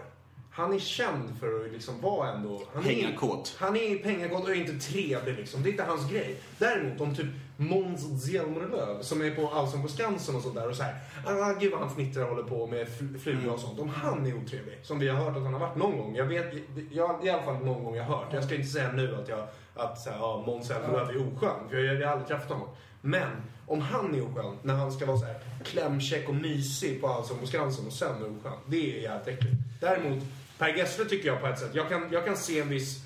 [0.56, 2.62] Han är känd för att liksom vara ändå...
[2.75, 3.56] Han är- Pengakåt.
[3.58, 5.62] han är pengakåt och är inte trevlig liksom.
[5.62, 6.36] Det är inte hans grej.
[6.58, 10.82] Däremot om typ Måns Zelmerlöw som är på Allsång på Skansen och sådär och så
[10.82, 10.94] här.
[11.26, 13.78] Ah, gud vad han fnittrar och håller på med fl- fluga och sånt.
[13.80, 16.16] Om han är otrevlig, som vi har hört att han har varit någon gång.
[16.16, 16.52] Jag vet,
[16.90, 18.32] jag, i alla fall någon gång jag har hört.
[18.32, 21.68] Jag ska inte säga nu att jag, att så här, ja, Måns Zelmerlöw är oskön.
[21.70, 22.68] För jag, jag har aldrig träffat honom.
[23.00, 23.28] Men
[23.66, 27.38] om han är oskön när han ska vara så här klämkäck och mysig på Allsång
[27.38, 28.58] på Skansen och sen är oskön.
[28.66, 29.56] Det är jävligt äckligt.
[29.80, 30.22] Däremot
[30.58, 32.96] Per Gessle tycker jag på ett sätt, jag kan, jag kan se en viss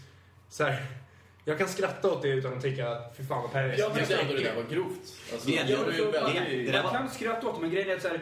[0.49, 0.87] så här,
[1.45, 4.16] jag kan skratta åt det utan att tycka fy fan vad Per Jag Gessle tyckte
[4.16, 4.99] ändå det där var grovt.
[5.33, 7.97] Alltså, Det det var ju det- det Man kan skratta åt det, men grejen är
[7.97, 8.21] att så här,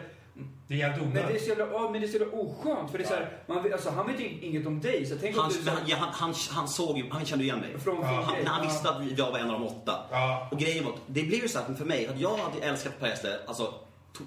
[0.67, 1.41] Det är jävligt men det är onödigt.
[1.43, 2.91] så jävla, ja, men det är så jävla oskönt.
[2.91, 5.05] För det är så här, man alltså, han vet in- inget om dig.
[5.05, 5.55] Så tänk Han, du...
[5.55, 7.79] så här- ja, han, han, han såg ju, han kände ju igen mig.
[7.79, 8.69] Från fin Han, när han Ja.
[8.71, 9.99] visste att jag var en av de åtta.
[10.11, 10.47] Ja.
[10.51, 12.99] Och grejen var, att det blev ju så att för mig, att jag hade älskat
[12.99, 13.73] Per Gessle, alltså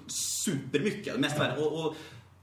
[0.07, 1.63] supermycket, mest världen.
[1.63, 1.95] Och, och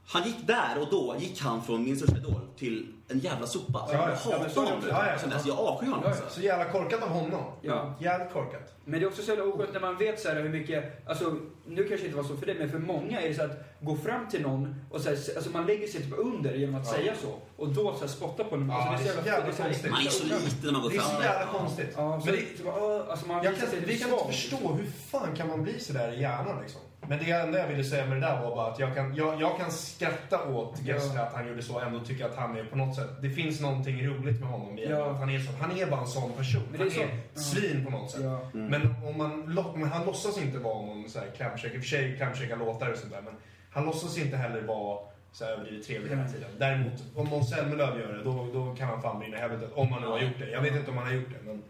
[0.07, 3.87] han gick där och då gick han från min största idol till en jävla sopa.
[3.87, 4.81] Så Ja, jag så hatar är honom.
[4.81, 4.89] det.
[4.89, 5.17] Ja, ja.
[5.19, 6.01] Sen dess, jag avskyr honom.
[6.03, 6.23] Ja, alltså.
[6.29, 7.43] Så jävla korkat av honom.
[7.61, 7.93] Ja.
[7.99, 8.73] Jävligt korkat.
[8.85, 11.35] Men det är också så jävla oskönt när man vet så här hur mycket, alltså
[11.65, 13.63] nu kanske det inte var så för dig, men för många är det så att
[13.81, 16.87] gå fram till någon och så här, alltså man lägger sig typ under genom att
[16.87, 16.93] Ja.
[16.93, 17.33] säga så.
[17.63, 18.65] Och då så här spotta på.
[18.69, 19.91] Ja, alltså, det är så jävla det konstigt.
[19.91, 21.15] Man är så liten när man går Det är fram.
[21.17, 21.93] så jävla konstigt.
[21.97, 24.87] Ja, så Men det, typ, ja, alltså man jag kan, vi kan inte förstå hur
[25.11, 26.81] fan kan man bli sådär i hjärnan liksom.
[27.11, 29.41] Men det enda jag ville säga med det där var bara att jag kan, jag,
[29.41, 32.63] jag kan skratta åt Gessle att han gjorde så och ändå tycka att han är
[32.63, 35.11] på något sätt, det finns någonting roligt med honom i Ja.
[35.11, 36.61] att han är, så, han är bara en sån person.
[36.71, 37.41] Men det är han så- är ja.
[37.41, 38.21] svin på något sätt.
[38.23, 38.49] Ja.
[38.53, 41.87] Men, om man, men han låtsas inte vara någon så här klämkäck, i och för
[41.89, 43.33] sig klämkäcka låtar och sånt där, men
[43.71, 44.99] han låtsas inte heller vara
[45.31, 46.49] så här överdrivet trevlig hela tiden.
[46.57, 49.69] Däremot, om Måns Zelmerlöw gör det, då, då kan han fan brinna i helvetet.
[49.73, 50.49] Om han nu har gjort det.
[50.51, 51.63] Jag vet inte om han har gjort det, men...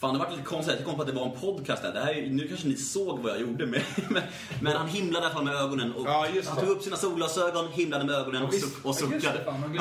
[0.00, 0.74] Fan, det var lite konstigt.
[0.76, 1.92] Jag kom på att det var en podcast där.
[1.92, 3.82] Det här, är- nu kanske ni såg vad jag gjorde med.
[4.10, 4.22] Men,
[4.62, 5.92] men han himlade i alla fall med ögonen.
[5.94, 9.06] Och Ja, just han tog upp sina solglasögon, himlade med ögonen och, suck, och Ja,
[9.10, 9.44] det, suckade.
[9.44, 9.78] fan,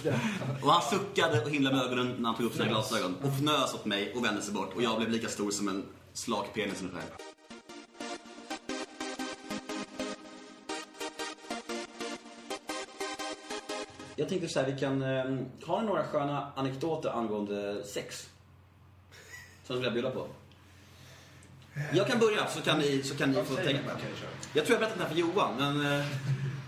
[0.02, 0.14] det.
[0.62, 3.14] Och han suckade och himlade med ögonen när han tog upp sina glasögon.
[3.22, 4.74] Och fnös åt mig och vände sig bort.
[4.76, 7.02] Och jag blev lika stor som en slak penis ungefär.
[14.16, 15.02] Jag tänkte så här, vi kan...
[15.02, 15.24] Eh,
[15.66, 18.28] har ni några sköna anekdoter angående sex?
[19.66, 20.26] Som du vill bjuda på?
[21.92, 24.04] Jag kan börja så kan ni, så kan ni få tänka på det.
[24.54, 26.06] Jag tror jag berättade den här för Johan, men, eh,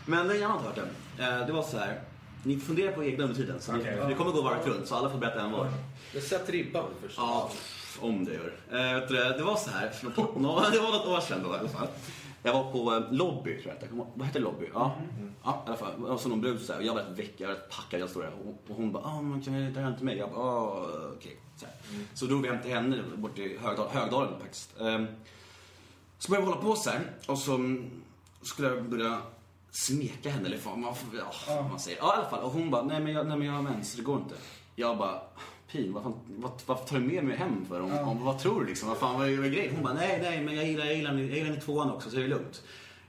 [0.07, 1.41] men jag har inte hört den.
[1.41, 2.01] Eh, Det var så här.
[2.43, 3.61] Ni får fundera på egna under tiden.
[3.61, 3.79] Så ni,
[4.09, 5.69] vi kommer gå varvet runt, så alla får berätta en var.
[6.15, 7.15] Jag sätter ribban först.
[7.19, 7.51] Ja,
[8.01, 8.53] om det gör.
[8.71, 11.59] Eh, det var så här, för något, nå- det var något år sedan då i
[11.59, 11.89] alla fall.
[12.47, 14.71] Jag var på eh, Lobby, tror jag att Vad heter Lobby?
[14.75, 14.97] Ja,
[15.45, 16.05] ja i alla fall.
[16.05, 18.01] Och så någon brud så här, och jag var rätt väck, jag var rätt packad,
[18.01, 18.33] jag stod där.
[18.45, 20.17] Och, hon bara, ah, man kan ju dra hem till mig.
[20.17, 21.37] Jag bara, ah, okej.
[21.57, 21.75] Så, här.
[22.15, 24.81] så drog vi hem till henne bort till Högdal, Högdalen faktiskt.
[24.81, 25.07] Ehm,
[26.19, 27.01] så började vi hålla på så här.
[27.27, 27.91] Och så mm,
[28.43, 29.19] skulle jag börja
[29.71, 31.99] smeka henne eller fan, man, ja, vad man säger.
[31.99, 32.45] Ja, i alla fall.
[32.45, 34.35] Och hon bara, nej men jag, nej, men jag har mens, det går inte.
[34.77, 35.21] Jag bara,
[35.75, 37.81] Pin, vad fan, vad, varför tar du med mig hem för?
[37.81, 38.89] Om, om, vad tror du liksom?
[38.89, 39.75] Vad fan, vad är, vad grejen?
[39.75, 42.23] Hon bara, nej, nej, men jag gillar, jag gillar, jag gillar tvåan också, så det
[42.23, 42.63] är lugnt.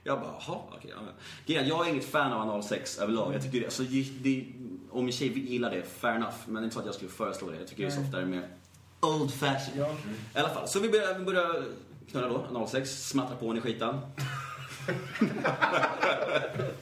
[0.04, 0.90] Jag bara, jaha, okej.
[0.94, 1.02] ja.
[1.46, 3.34] Grejen, Jag är inget fan av analsex överlag.
[3.34, 3.82] Jag tycker det, alltså,
[4.22, 4.46] det,
[4.90, 6.34] om en tjej gillar det, fair enough.
[6.46, 7.58] Men det är inte så att jag skulle föreslå det.
[7.58, 8.48] Jag tycker det är så ofta mer
[9.00, 9.78] old fashion.
[9.78, 9.94] Ja.
[10.34, 11.64] I alla fall, så vi börjar, vi börjar
[12.10, 14.00] knulla då, analsex, smattra på henne i skitan.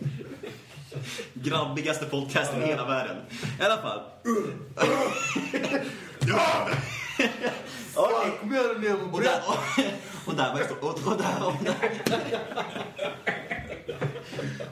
[1.35, 3.16] Grabbigaste podcasten i hela världen.
[3.61, 4.00] I alla fall.
[7.96, 8.30] Okej.
[8.40, 9.57] Kom igen nu Och där, och,
[10.28, 12.85] och där var historien, och, och där, och där.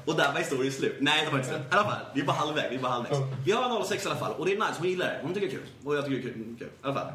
[0.05, 0.97] Och där var historien slut.
[1.01, 1.61] Nej, det var inte slut.
[1.61, 2.71] I alla fall, vi är bara halvvägs.
[2.71, 3.19] Vi är bara halvvägs.
[3.45, 4.75] Vi har 06 i alla fall och det är nice.
[4.79, 5.21] Hon gillar det.
[5.23, 5.67] Hon tycker det är kul.
[5.85, 6.57] Och jag tycker det är kul.
[6.59, 6.69] kul.
[6.69, 7.13] I alla fall.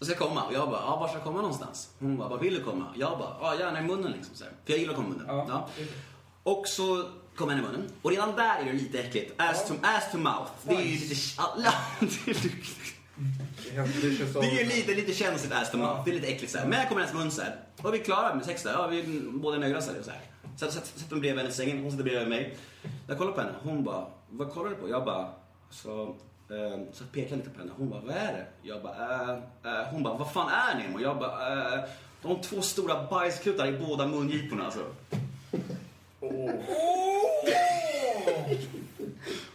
[0.00, 1.90] Och ska komma och jag bara, ja, var ska jag komma någonstans?
[1.98, 2.86] Hon bara, var vill du komma?
[2.96, 4.34] Jag bara, ja, gärna i munnen liksom.
[4.34, 4.52] Så här.
[4.64, 5.26] För jag gillar att komma i munnen.
[5.36, 5.46] Ja.
[5.48, 5.84] Ja.
[6.42, 7.08] Och så
[7.40, 7.88] kom jag i munnen.
[8.02, 9.32] Och redan där är det lite äckligt.
[9.40, 10.50] Ass, to, ass to mouth.
[10.64, 11.14] Det är ju lite...
[11.36, 11.74] alla-
[14.18, 14.40] Det som...
[14.42, 16.02] Det är ju lite, lite känsligt ass to mouth.
[16.04, 16.66] Det är lite äckligt så här.
[16.66, 17.56] Men jag kommer i hennes mun så här.
[17.82, 18.72] Och vi är klara med sex där.
[18.72, 20.02] Ja, vi är båda nöjda så här.
[20.56, 21.82] Så jag sätter mig bredvid henne i sängen.
[21.82, 22.56] Hon sitter bredvid mig.
[23.08, 23.52] Jag kollar på henne.
[23.62, 24.88] Hon bara, vad kollar du på?
[24.88, 25.28] Jag bara,
[25.70, 26.02] så...
[26.02, 27.72] eh, Så jag pekar lite på henne.
[27.76, 28.46] Hon bara, vad är det?
[28.62, 29.86] Jag bara, äh, äh.
[29.90, 30.94] Hon bara, vad fan är ni?
[30.96, 31.80] Och jag bara, äh.
[32.22, 34.80] De två stora bajsklutar i båda mungiporna alltså.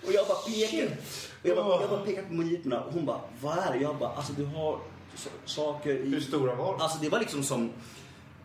[0.06, 0.88] Och jag bara, pekade,
[1.43, 3.78] och jag, bara, jag bara pekade på mongiporna och hon bara, vad är det?
[3.80, 4.80] Jag bara, alltså du har
[5.45, 6.10] saker i...
[6.10, 6.82] Hur stora var de?
[6.82, 7.69] Alltså det var liksom som,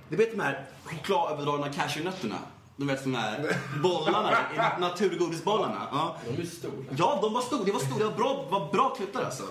[0.09, 2.37] du vet de här chokladöverdragna cashewnötterna?
[2.76, 5.88] Du vet de här bollarna, i- naturgodisbollarna.
[5.92, 6.16] Ja.
[6.37, 6.72] De är stora.
[6.98, 7.64] ja, de var stora.
[7.64, 7.98] Det var stora.
[7.98, 9.42] Det var bra, var bra kluttar alltså.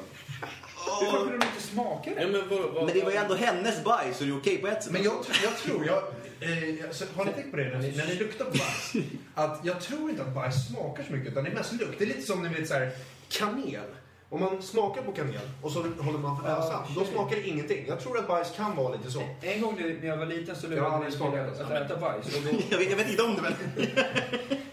[0.99, 2.31] Hur fan kunde de inte smaka Ja, det?
[2.31, 4.67] men, vad, vad, Men det var ju ändå hennes bajs så det är okej på
[4.67, 4.91] ett sätt.
[4.91, 5.97] Men jag, jag tror, jag,
[6.39, 8.93] eh, så, har ni tänkt på det när ni, när ni luktar på bajs?
[9.35, 11.95] Att jag tror inte att bajs smakar så mycket utan det är mest lukt.
[11.97, 12.91] Det är lite som ni vet så här,
[13.29, 13.89] kanel.
[14.31, 17.85] Om man smakar på kanel och så håller man för näsan, då smakar det ingenting.
[17.87, 19.23] Jag tror att bajs kan vara lite så.
[19.41, 22.35] En gång när jag var liten så lurade har jag smakat att äta bajs.
[22.35, 23.53] Och då, Jag vet, jag vet inte om det men.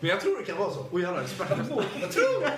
[0.00, 0.87] Men jag tror det kan vara så.
[0.90, 1.64] Och jävlar, experten.
[2.00, 2.52] Jag tror det.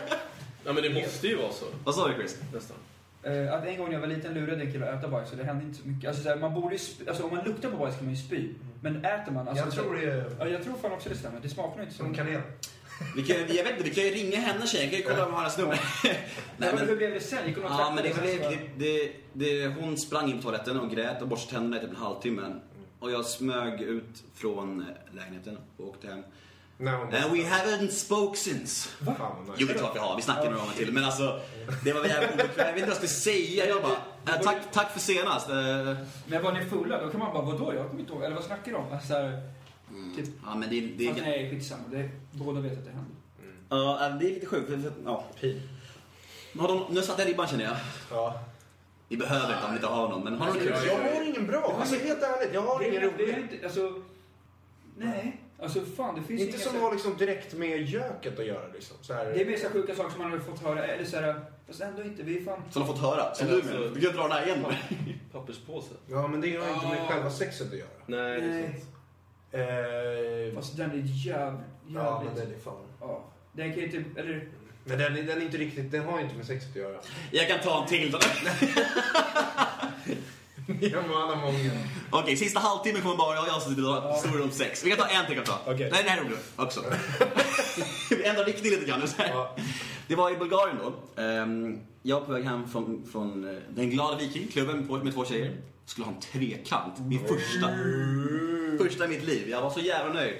[0.64, 1.64] Ja, men det måste ju vara så.
[1.84, 2.36] Vad sa du Chris?
[2.54, 2.76] Nästan.
[3.22, 5.36] Eh, att en gång när jag var liten lurade en kille att äta bajs och
[5.36, 6.08] det hände inte så mycket.
[6.08, 6.78] Alltså, så här, man borde
[7.08, 8.54] alltså om man luktar på bajs kan man ju spy.
[8.80, 9.48] Men äter man...
[9.48, 11.40] Alltså, Jag tror det är Ja, jag tror fan också det stämmer.
[11.40, 12.40] Det smakar nog inte så som kanel.
[13.16, 14.90] Vi kan, jag vet inte, vi kan ju ringa henne tjejen.
[14.90, 15.80] Kan ju kolla om hon har hennes nummer.
[16.04, 17.46] Nej, Nej, men hur men, blev det sen?
[17.46, 20.80] Gick hon och ja, men det, det, det, det, det, hon sprang in på toaletten
[20.80, 22.54] och grät och borstade tänderna i typ en halvtimme.
[22.98, 26.22] Och jag smög ut från lägenheten och åkte hem.
[26.80, 28.88] Nej, hon And we haven't spoke since.
[29.56, 30.16] Jo, det är klart vi har.
[30.16, 30.92] Vi snackar några gånger till.
[30.92, 31.40] Men alltså,
[31.84, 32.52] det var jävligt obekvämt.
[32.58, 33.66] Jag vet inte vad jag skulle säga.
[33.66, 33.92] Jag bara,
[34.36, 35.48] äh, tack, tack för senast.
[35.48, 35.56] Eh,
[36.26, 37.02] Men var ni fulla?
[37.04, 37.74] Då kan man bara, vadå?
[37.74, 38.22] Jag kommer inte ihåg.
[38.24, 38.92] Eller vad snackar de om?
[38.92, 39.42] Alltså, så här,
[40.16, 41.82] typ, Ja, men det, det, fast nej, skitsamma.
[41.90, 43.10] Det, båda vet att det hände.
[43.68, 44.70] ja, det är lite sjukt.
[44.70, 45.24] för- för- Ja.
[46.58, 47.76] Har de, nu satte jag ribban känner jag.
[48.10, 48.40] Ja.
[49.08, 50.74] Vi behöver inte om vi inte har någon, men har de kul?
[50.86, 51.76] Jag har ingen bra.
[51.80, 53.28] Alltså helt ärligt, jag har Det ingen rolig.
[53.52, 54.02] inte, alltså...
[54.96, 55.40] Nej.
[55.62, 58.96] Alltså fan, det finns Inte som så- har liksom direkt med göket att göra liksom.
[59.00, 59.24] Så här.
[59.24, 60.84] Det är mer så sjuka saker som man har fått höra.
[60.84, 62.22] Eller så här, fast ändå inte.
[62.22, 62.62] Vi är fan...
[62.70, 63.34] Som de fått höra.
[63.34, 63.94] Som Eller du alltså- menar.
[63.94, 64.64] Du kan dra den här igen.
[65.32, 65.94] Papperspåse.
[66.06, 67.06] Ja, men det har inte med Ah.
[67.12, 67.88] själva sexet att göra.
[68.06, 68.84] Nej, det är sant.
[70.50, 72.36] Eh, Fast den är jäv, ja, men jävligt...
[72.36, 72.84] den är fan.
[73.00, 73.24] Ja.
[73.52, 74.18] Den kan ju typ...
[74.18, 74.48] Eller...
[74.84, 76.98] Men den, är- den är inte riktigt, den har inte med sexet att göra.
[77.30, 78.14] Jag kan ta en till.
[80.80, 81.70] Ja, men han har många.
[82.10, 84.84] Okej, sista halvtimmen kommer bara jag och jag som drar historier om sex.
[84.84, 85.58] Vi kan ta en till kan ta.
[85.66, 85.88] Okej.
[85.92, 86.84] Nej, det här är roligt också.
[88.10, 89.08] Vi ändrar riktning lite grann.
[89.08, 89.14] Så.
[89.18, 89.56] Ja.
[90.08, 91.22] Det var i Bulgarien då.
[91.22, 95.24] Ehm, Jag var på väg hem från, från eh, Den glada viking, klubben med två,
[95.24, 95.56] tjejer.
[95.86, 96.98] Skulle ha en trekant.
[96.98, 97.68] Min första.
[98.84, 99.48] Första i mitt liv.
[99.48, 100.36] Jag var så jävla nöjd.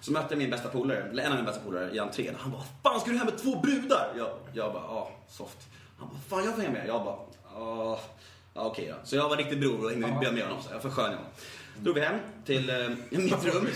[0.00, 2.34] Så mötte jag min bästa polare, eller en av mina bästa polare i entrén.
[2.38, 4.12] Han bara, fan ska du hem med två brudar?
[4.16, 5.58] Jag, jag bara, ja, soft.
[5.98, 6.88] Han bara, fan jag får hänga med.
[6.88, 7.16] Jag bara,
[7.54, 8.00] ja,
[8.56, 8.94] ja okej då.
[9.04, 10.62] Så jag var riktig bror och hängde bjöd med honom.
[10.62, 11.26] Så jag förskön jag var.
[11.80, 12.76] Drog vi hem till eh,
[13.10, 13.68] mitt rum.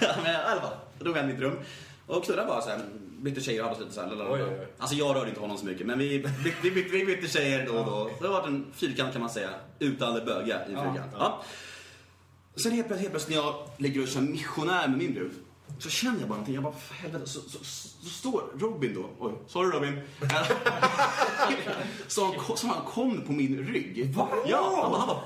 [0.00, 0.76] ja, men i alla fall.
[0.98, 1.58] Drog hem mitt rum.
[2.06, 2.80] Och knullade bara så här.
[3.20, 4.08] Bytte tjejer och hade lite så här.
[4.08, 4.30] lalala.
[4.34, 4.66] Oj, oj, oj.
[4.78, 5.86] Alltså jag rörde inte honom så mycket.
[5.86, 8.10] Men vi, vi, vi, bytte, vi bytte tjejer då och då.
[8.20, 9.50] Det har varit en fyrkant kan man säga.
[9.78, 11.12] Utan det böga i en fyrkant.
[11.18, 11.42] Ja.
[12.62, 15.32] Sen helt plötsligt, helt plötsligt när jag ligger och kör missionär med min brud.
[15.78, 16.54] Så känner jag bara någonting.
[16.54, 17.26] Jag bara, för helvete.
[17.26, 19.10] Så, så, så, så står Robin då.
[19.26, 20.00] Oj, sorry Robin.
[22.38, 24.14] ko- så han kom på min rygg.
[24.46, 25.20] Ja, han bara, han bara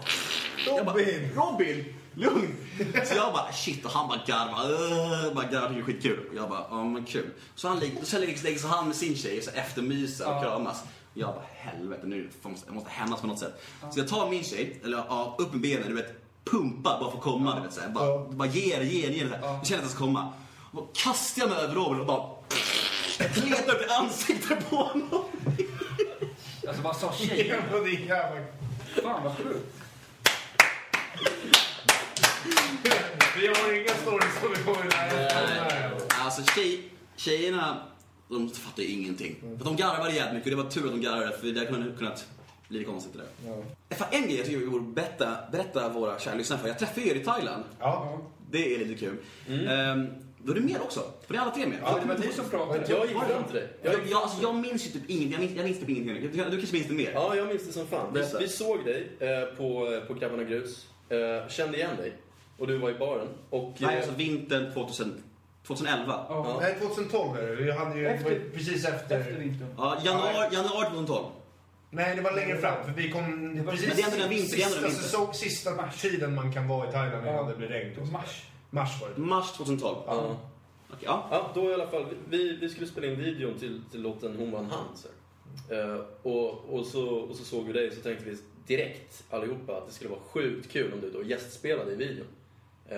[0.66, 1.30] jag bara, Robin!
[1.34, 1.84] Robin!
[2.14, 2.56] Lugn!
[3.04, 4.70] Så jag bara shit och han bara garvar.
[4.72, 6.26] Uh, bara garvar, tycker det är skitkul.
[6.30, 7.30] Och jag bara, ja men kul.
[7.54, 10.82] Så han ligger, så lägger sig han med sin tjej så eftermysa och kramas.
[10.82, 13.62] Och jag bara helvete nu, jag måste hämnas på något sätt.
[13.90, 17.18] Så jag tar min tjej, eller ja, upp med benen, du vet, pumpar bara för
[17.18, 17.54] att komma.
[17.56, 18.26] Du vet, så här, bara, Ja.
[18.30, 19.28] bara ger, ger, ger.
[19.28, 19.40] Så här.
[19.42, 20.32] Jag känner att jag ska komma.
[20.72, 22.28] Och då kastar jag mig över Robin och bara
[23.34, 25.24] kletar upp i ansiktet på honom.
[26.68, 27.62] Alltså vad sa tjejen?
[27.72, 28.46] Ja, det är jävla...
[29.02, 29.76] Fan vad sjukt.
[33.36, 35.90] Vi har inga stories som vi kommer nära.
[36.24, 37.76] Alltså tjej, tjejerna,
[38.28, 39.36] de fattar ju ingenting.
[39.58, 41.96] För de garvade jävligt mycket och det var tur att de garvade för det kunde
[41.98, 42.24] kunnat
[42.72, 43.96] lite konstigt det där.
[43.96, 46.68] Fan, en grej jag tycker vi borde berätta, berätta våra kära lyssnare för.
[46.68, 47.64] Jag träffade er i Thailand.
[47.80, 48.18] Ja.
[48.50, 49.16] Det är lite kul.
[49.68, 50.06] Ehm,
[50.38, 51.00] då är det mer också.
[51.26, 51.78] För det är alla tre med.
[51.82, 52.84] Ja, det var du som pratade.
[52.88, 53.68] Jag gick fram till dig.
[53.82, 55.32] Jag, Jag jag, alltså, jag minns ju typ ingenting.
[55.32, 56.30] Jag minns, jag minns typ ingenting.
[56.32, 57.10] Du, du kanske minns det mer?
[57.14, 58.12] Ja, jag minns det som fan.
[58.14, 60.86] Vi, vi såg dig eh, på, på Grabbarna Grus.
[61.08, 62.12] Eh, kände igen dig.
[62.58, 63.28] Och du var i baren.
[63.50, 65.22] Och, Nej, eh, alltså vintern 2000,
[65.66, 66.26] 2011.
[66.28, 66.58] Ja.
[66.60, 67.64] Nej, 2012 är det.
[67.64, 69.20] Jag hade ju, ju precis efter...
[69.20, 69.68] Efter vintern.
[69.76, 71.24] Ja, januari, januari 2012.
[71.94, 72.84] Nej, det var längre fram.
[72.84, 74.90] För vi kom Det var- precis Men det är ändå den vinter- det är sista,
[74.90, 77.42] säsong, sista tiden man kan vara i Thailand innan Ja.
[77.50, 78.12] det blir regn.
[78.12, 78.42] Mars.
[78.70, 79.20] Mars var det.
[79.20, 79.96] Mars 2012.
[80.06, 80.36] ja.
[80.88, 81.28] Okej, ja.
[81.30, 82.06] Ja, då i alla fall.
[82.28, 84.84] Vi, vi skulle spela in videon till, till låten Hon var en han.
[84.96, 85.08] Så.
[85.74, 85.94] här.
[85.94, 89.86] Eh, och, och, så, och så såg vi dig så tänkte vi direkt allihopa att
[89.86, 92.26] det skulle vara sjukt kul om du då gästspelade i videon.
[92.88, 92.96] Eh,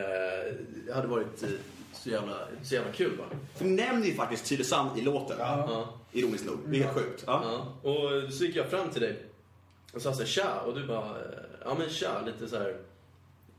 [0.87, 1.48] det hade varit eh,
[1.92, 3.24] så jävla, så jävla kul va?
[3.54, 5.37] För nämner ju faktiskt Tylösand i låten.
[5.38, 5.88] Ja.
[6.14, 6.59] Ironiskt nog.
[6.66, 7.24] Det är helt sjukt.
[7.27, 7.42] Ja.
[7.83, 7.90] Ja.
[7.90, 9.22] Och så gick jag fram till dig
[9.92, 11.16] och sa så här, tja, och du bara,
[11.64, 12.77] ja men tja, lite så här.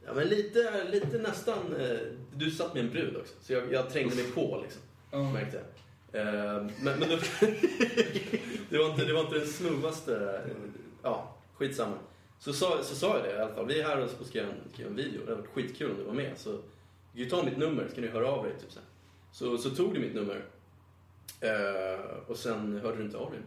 [0.06, 1.98] Ja men lite, lite nästan, eh,
[2.36, 3.34] du satt med en brud också.
[3.42, 5.32] Så jag, jag trängde mig på liksom, Ja.
[5.32, 5.66] märkte jag.
[6.22, 7.20] Eh, men men det,
[8.70, 10.42] det, var inte, det var inte den smoovaste...
[11.04, 11.96] Ja, skitsamma.
[12.40, 13.68] Så sa, så sa jag det i alla fall.
[13.68, 15.22] Vi är här och ska göra en, ska göra en video.
[15.26, 16.32] Det hade varit skitkul om du var med.
[16.36, 16.58] Så du
[17.14, 18.54] kan ju ta mitt nummer så kan du höra av dig.
[18.62, 18.88] Typ så, här.
[19.32, 20.46] så, så tog du mitt nummer.
[21.42, 23.40] Eh, och sen hörde du inte av dig.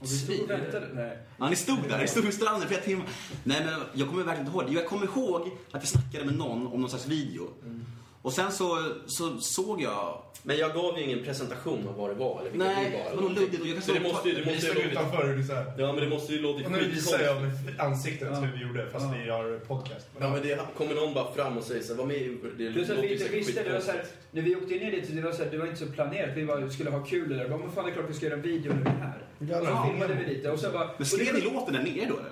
[0.00, 0.88] Och vi stod och väntade.
[0.94, 1.18] Nej.
[1.38, 3.06] Ja, ni stod där, ni stod vid stranden i flera timmar.
[3.44, 4.72] Nej men jag kommer verkligen inte ihåg det.
[4.72, 7.48] Jag kommer ihåg att jag snackade med någon om någon slags video.
[8.26, 10.22] Och sen så, så såg jag...
[10.42, 13.16] Men jag gav ju ingen presentation av vad det var eller vilka Nej, vi var.
[13.22, 13.42] någonting.
[13.44, 14.34] luddigt jag kan Så det måste ju...
[14.34, 15.72] Det Vi måste ju utanför är så här.
[15.78, 17.76] ja, men det måste ju låtit Och nu visar jag skitkonstigt.
[17.78, 18.38] med ansiktet Ja.
[18.40, 19.14] hur vi gjorde fast Ja.
[19.24, 20.06] vi har podcast.
[20.20, 22.16] Ja, men det kommer någon bara fram och säger så här, var med
[22.58, 24.30] det Plus att vi inte visste, det var så här, skitkonstigt.
[24.30, 26.30] när vi åkte ner dit, det var, så här, det var inte så planerat.
[26.36, 27.48] Vi bara skulle ha kul där.
[27.48, 29.18] Bara, men fan det är klart vi ska göra en video nu här.
[29.38, 30.90] Ja, Och så filmade vi lite och så bara...
[30.96, 32.30] Men skrev ni låten där nere då eller?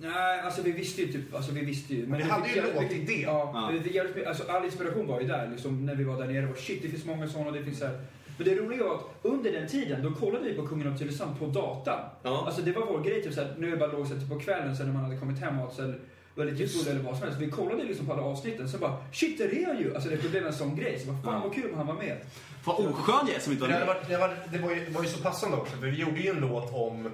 [0.00, 2.06] Nej, alltså vi visste ju typ, alltså vi visste ju.
[2.06, 3.22] Men vi hade ju en låtidé.
[3.22, 3.70] Ja, Ja.
[3.70, 6.46] men jävligt mycket- alltså all inspiration var ju där liksom när vi var där nere.
[6.46, 8.00] Var, shit, det finns många sådana, det finns så här.
[8.38, 11.38] Men det roliga var att under den tiden, då kollade vi på Kungen av Tylösand
[11.38, 12.00] på datan.
[12.22, 12.42] Ja.
[12.46, 14.76] Alltså det var vår grej, typ såhär, nu är det bara låg typ på kvällen
[14.76, 15.98] sen när man hade kommit hem och så här,
[16.34, 17.40] var lite full eller vad som helst.
[17.40, 19.94] Vi kollade liksom på alla avsnitten, så bara shit, där är han ju!
[19.94, 20.98] Alltså det blev en sån grej.
[20.98, 21.40] Så bara, fan Ja.
[21.44, 22.16] vad kul om han var med.
[22.64, 23.86] Vad oskön jag är som inte Det, var med.
[23.86, 26.30] varit, det, var, det var, ju, var ju så passande också, för vi gjorde ju
[26.30, 27.10] en låt om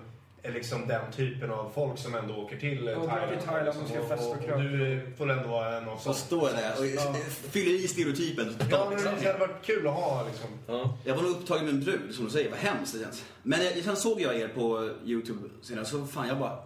[0.52, 3.38] liksom den typen av folk som ändå åker till eh, Ja, Thailand.
[3.38, 4.58] till Thailand och ska liksom, festa och och, kröka.
[4.58, 7.14] du eh, får ändå vara en av Så står jag där och Ja.
[7.50, 8.56] fyller i stereotypen.
[8.70, 10.46] Ja, men det hade varit kul att ha liksom.
[10.66, 10.98] Ja.
[11.04, 12.50] Jag var nog upptagen med en brud, som du säger.
[12.50, 13.24] Vad hemskt det känns.
[13.42, 16.58] Men eh, sen såg jag er på YouTube senare, så fan jag bara...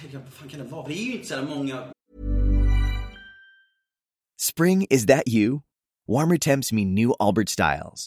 [0.00, 0.82] Tänkte, vad fan kan det vara?
[0.82, 1.82] För det är ju inte så många...
[4.40, 5.60] Spring, is that you?
[6.08, 8.06] Warmer temps mean new Allbirds styles.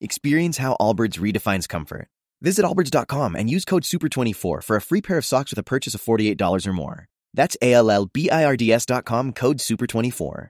[0.00, 2.08] Experience how Allbirds redefines comfort.
[2.42, 5.94] Visit allbirds.com and use code SUPER24 for a free pair of socks with a purchase
[5.94, 7.06] of $48 or more.
[7.32, 10.48] That's A L L B I R D S.com code SUPER24.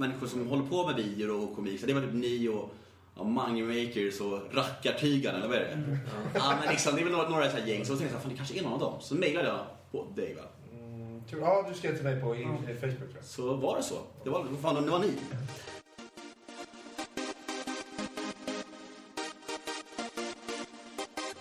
[0.00, 1.80] människor som håller på med videor och komik.
[1.80, 2.70] Så det var typ ni och
[3.16, 5.98] ja, Money Makers och Rackartygarna, eller vad är det?
[6.34, 7.84] Ja, men liksom, det är väl några, några så här gäng.
[7.84, 9.00] Så tänkte jag, fan det kanske är någon av dem.
[9.00, 10.42] Så mejlade jag på dig va.
[10.72, 13.24] Mm, Ja, du skrev till mig på in, Facebook tror jag.
[13.24, 13.94] Så var det så.
[14.24, 15.12] Det var, vad fan, det var ni.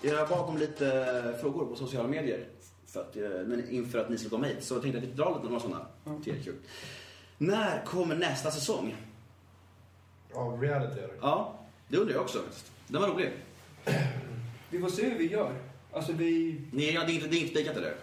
[0.02, 2.46] Jag bad om lite frågor på sociala medier
[2.88, 4.64] för att, eh, men inför att ni skulle komma hit.
[4.64, 5.86] Så jag tänkte att vi drar lite några sådana
[6.24, 6.56] till er kul.
[7.38, 8.96] När kommer nästa säsong?
[10.34, 11.10] Ja, reality det.
[11.22, 12.72] Ja, det undrar jag också faktiskt.
[12.88, 13.32] Den var rolig.
[14.70, 15.54] Vi får se hur vi gör.
[15.94, 16.62] Alltså vi...
[16.72, 17.94] Ni, ja, det är inte, det är inte spikat eller?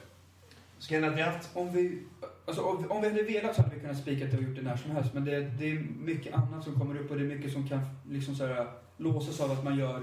[1.09, 1.51] Att vi har haft...
[1.55, 2.03] Om vi,
[2.47, 4.63] alltså om, om vi hade velat så hade vi kunnat spika det och gjort det
[4.63, 5.15] när som helst.
[5.15, 7.81] Men det, det är mycket annat som kommer upp och det är mycket som kan
[8.11, 10.03] liksom så här, låsas av att man gör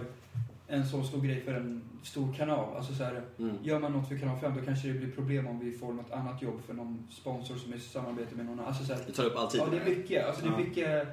[0.72, 2.76] en så stor grej för en stor kanal.
[2.78, 3.56] Alltså så här, Mm.
[3.64, 6.12] Gör man något för kanal 5 då kanske det blir problem om vi får något
[6.12, 8.68] annat jobb för någon sponsor som är i samarbete med någon annan.
[8.68, 9.62] Alltså så här, Det tar upp all tid.
[9.62, 10.28] ja, det är mycket.
[10.28, 11.08] Alltså det är mycket,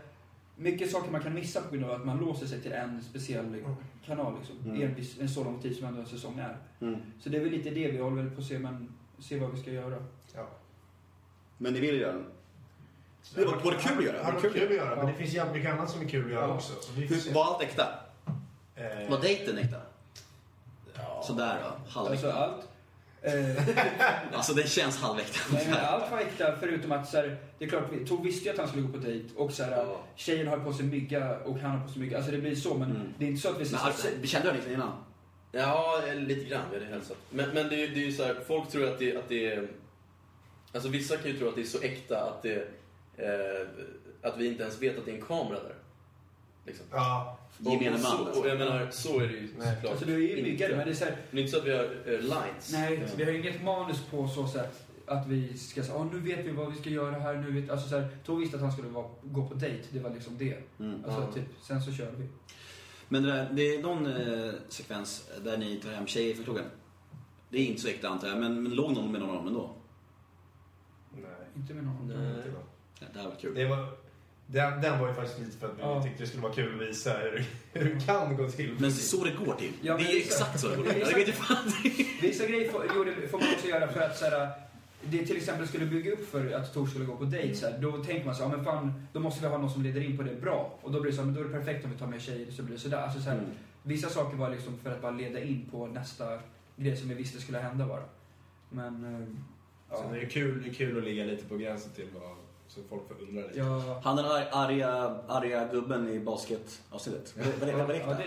[0.56, 3.64] mycket saker man kan missa på grund av att man låser sig till en speciell
[4.06, 4.34] kanal.
[4.38, 4.82] Liksom, Mm.
[4.82, 6.56] en, en så lång tid som ändå en säsong är.
[6.80, 7.00] Mm.
[7.20, 9.50] Så det är väl lite det vi håller väl på att se, men se vad
[9.54, 10.04] vi ska göra.
[10.34, 10.48] Ja.
[11.58, 12.24] Men ni vill göra den?
[13.34, 14.22] Det var både kul att göra.
[14.22, 14.96] Var det var kul kul att göra.
[14.96, 16.54] Men det finns jävligt mycket annat som är kul att göra Ja.
[16.54, 16.72] också.
[16.80, 17.28] Så vi får se.
[17.28, 17.84] Hur, var allt äkta?
[18.78, 19.76] Eh, Var dejten äkta?
[21.26, 22.32] Sådär då, Alltså halväkta.
[22.32, 22.68] allt.
[23.22, 25.40] Eh, Alltså det känns halväkta.
[25.52, 28.44] nej, men allt var äkta förutom att så här, det är klart, vi Tor visste
[28.48, 30.00] ju att han skulle gå på dejt och så här, Ja.
[30.16, 32.16] tjejen har på sig mygga och han har på sig mygga.
[32.16, 33.14] Alltså det blir så, men Mm.
[33.18, 34.92] det är inte så att vi Men alltså, kände du liksom innan?
[35.52, 36.62] Ja, lite grann.
[36.72, 37.16] Vi hade hälsat.
[37.30, 39.28] Men, men det, är ju- det är ju så här, folk tror att det, att
[39.28, 39.68] det är...
[40.72, 42.68] Alltså vissa kan ju tro att det är så äkta att det...
[43.16, 43.68] Eh,
[44.22, 45.74] att vi inte ens vet att det är en kamera där.
[46.66, 46.86] Liksom.
[46.92, 47.38] Ja.
[47.58, 48.40] Gemene och, man, så, alltså.
[48.40, 49.74] och jag menar, så är det ju Nej.
[49.74, 50.76] såklart Alltså det är ju mygga inte.
[50.76, 52.72] men det är så här, Men det är inte så att vi har eh, lines.
[52.72, 56.46] nej, vi har inget manus på så sätt att vi ska säga, oh, nu vet
[56.46, 57.70] vi vad vi ska göra här, nu vet...
[57.70, 60.38] Alltså så här, Tor visste att han skulle vara, gå på dejt, det var liksom
[60.38, 60.58] det.
[60.80, 61.04] Mm.
[61.04, 62.26] Alltså typ, sen så körde vi.
[63.08, 66.64] Men det, där, det är någon eh, sekvens där ni tar hem tjejer från krogen.
[67.50, 69.46] Det är inte så äkta antar jag, men, men låg någon med någon av dem
[69.46, 69.70] ändå?
[71.12, 71.22] Nej.
[71.56, 72.08] Inte med någon.
[72.08, 72.36] Nej.
[72.36, 72.60] inte bra.
[73.00, 73.54] Ja, det här var kul.
[73.54, 73.96] Det var,
[74.50, 76.02] den, den var ju faktiskt lite för att vi Ja.
[76.02, 78.76] tyckte det skulle vara kul att visa hur, hur det kan gå till.
[78.78, 79.72] Men så det går till.
[79.82, 80.40] Ja, det är exakt.
[80.40, 81.00] exakt så det går till.
[81.00, 81.72] Jag vet inte fan.
[82.22, 84.50] Vissa grejer får, gjorde, får man också göra för att så här,
[85.02, 87.78] det till exempel skulle bygga upp för att Tor skulle gå på dejt så här,
[87.78, 90.16] då tänker man så ja, men fan, då måste vi ha någon som leder in
[90.16, 90.78] på det bra.
[90.82, 92.20] Och då blir det så här, men då är det perfekt om vi tar med
[92.22, 93.02] tjejer så blir det sådär.
[93.02, 93.50] Alltså, så här, Mm.
[93.82, 96.38] Vissa saker var liksom för att bara leda in på nästa
[96.76, 98.02] grej som vi visste skulle hända bara.
[98.70, 99.28] Men, eh,
[99.90, 99.96] ja.
[100.02, 102.37] Sen är det kul, det är kul att ligga lite på gränsen till vad,
[102.68, 103.59] så folk får undra lite.
[103.59, 104.00] ja.
[104.04, 107.35] Han den ar- arga, arga gubben i basketavsnittet.
[107.37, 108.24] Var det- var det- var det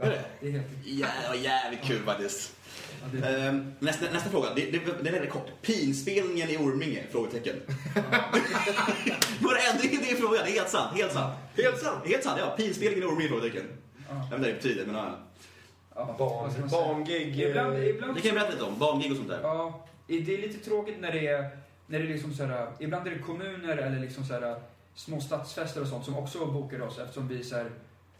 [0.00, 0.06] Ja, är äkta.
[0.06, 0.48] Är det?
[0.48, 2.52] Är helt Ja, jävligt kul faktiskt.
[3.00, 5.46] ja, det är, Ehm, nästa, nästa fråga, det, det, den är väldigt kort.
[5.62, 7.04] Pinspelningen i Orminge?
[7.10, 7.56] Frågetecken.
[9.40, 10.96] Våra ändring det är frågan, det är helt sant.
[10.96, 11.34] Helt sant.
[11.56, 12.06] Helt sant!
[12.06, 12.54] Helt sant, ja.
[12.56, 13.28] Pinspelningen i Orminge?
[13.28, 13.66] Frågetecken.
[14.08, 14.14] ja.
[14.14, 15.18] Jag vet inte vad det betyder, men ja.
[15.94, 16.14] Ja,
[16.70, 17.40] barngig.
[17.40, 19.40] Ibland, eh, ibland Det kan jag berätta lite om, barngig och sånt där.
[19.42, 21.50] Ja, det är lite tråkigt när det är,
[21.86, 24.56] när det är liksom så här, ibland är det kommuner eller liksom så här,
[24.94, 27.70] små stadsfester och sånt som också bokar oss eftersom vi så här,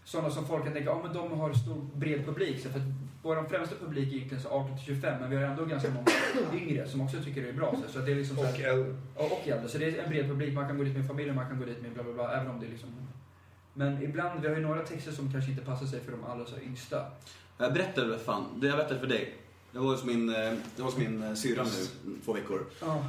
[0.04, 2.62] sådana som folk kan tänka, ja men de har stor bred publik.
[2.62, 2.86] Så för att
[3.22, 6.06] vår främsta publik är egentligen så 18 till 25 men vi har ändå ganska många
[6.62, 7.76] yngre som också tycker det är bra.
[7.86, 8.94] Så, så att det är liksom Och äldre.
[9.14, 9.68] och, äldre.
[9.68, 11.64] Så det är en bred publik, man kan gå dit med familjen, man kan gå
[11.64, 12.90] dit med bla bla bla, även om det är liksom
[13.74, 16.46] men ibland, vi har ju några texter som kanske inte passar sig för de allra
[16.46, 17.06] så yngsta.
[17.58, 19.34] Jag berättade, fan, det jag berättade för dig.
[19.72, 22.66] Jag var hos min, eh, jag var hos min eh, syrra nu, två veckor.
[22.80, 23.04] Ja.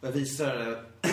[0.00, 0.76] Jag visar...
[1.02, 1.10] eh,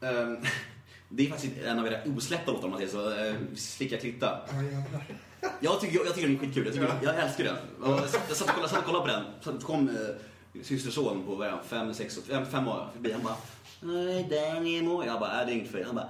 [0.10, 0.36] ehm,
[1.08, 3.24] det är faktiskt en av era osläppta låtar om man säger så.
[3.24, 4.38] eh, Slicka klitta.
[4.50, 5.00] Ja.
[5.60, 6.64] Jag tycker, jag tycker den är skitkul.
[6.64, 7.56] Jag, tycker, jag älskar den.
[7.84, 9.24] Jag satt och kollade, satt och kollade på den.
[9.60, 13.12] Så kom eh, systerson på vad är han, fem, sex, fem, fem år förbi.
[13.12, 13.36] Han bara
[13.80, 15.04] Nej, den är må.
[15.06, 15.86] Jag bara, är det är inget för dig.
[15.86, 16.08] Han bara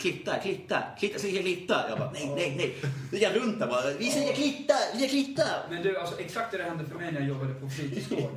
[0.00, 1.84] Klitta, klitta, klitta, slicka klitta.
[1.88, 2.74] Jag bara, nej, nej, nej.
[3.10, 5.44] Då gick jag runt där bara, vi slickar klitta, vi slickar klitta.
[5.70, 8.30] Men du, alltså exakt det hände för mig när jag jobbade på fritidsgård.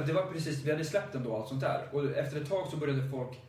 [0.00, 1.82] För det var precis, vi hade släppt den då och allt sånt där.
[1.92, 3.40] Och efter ett tag så började folk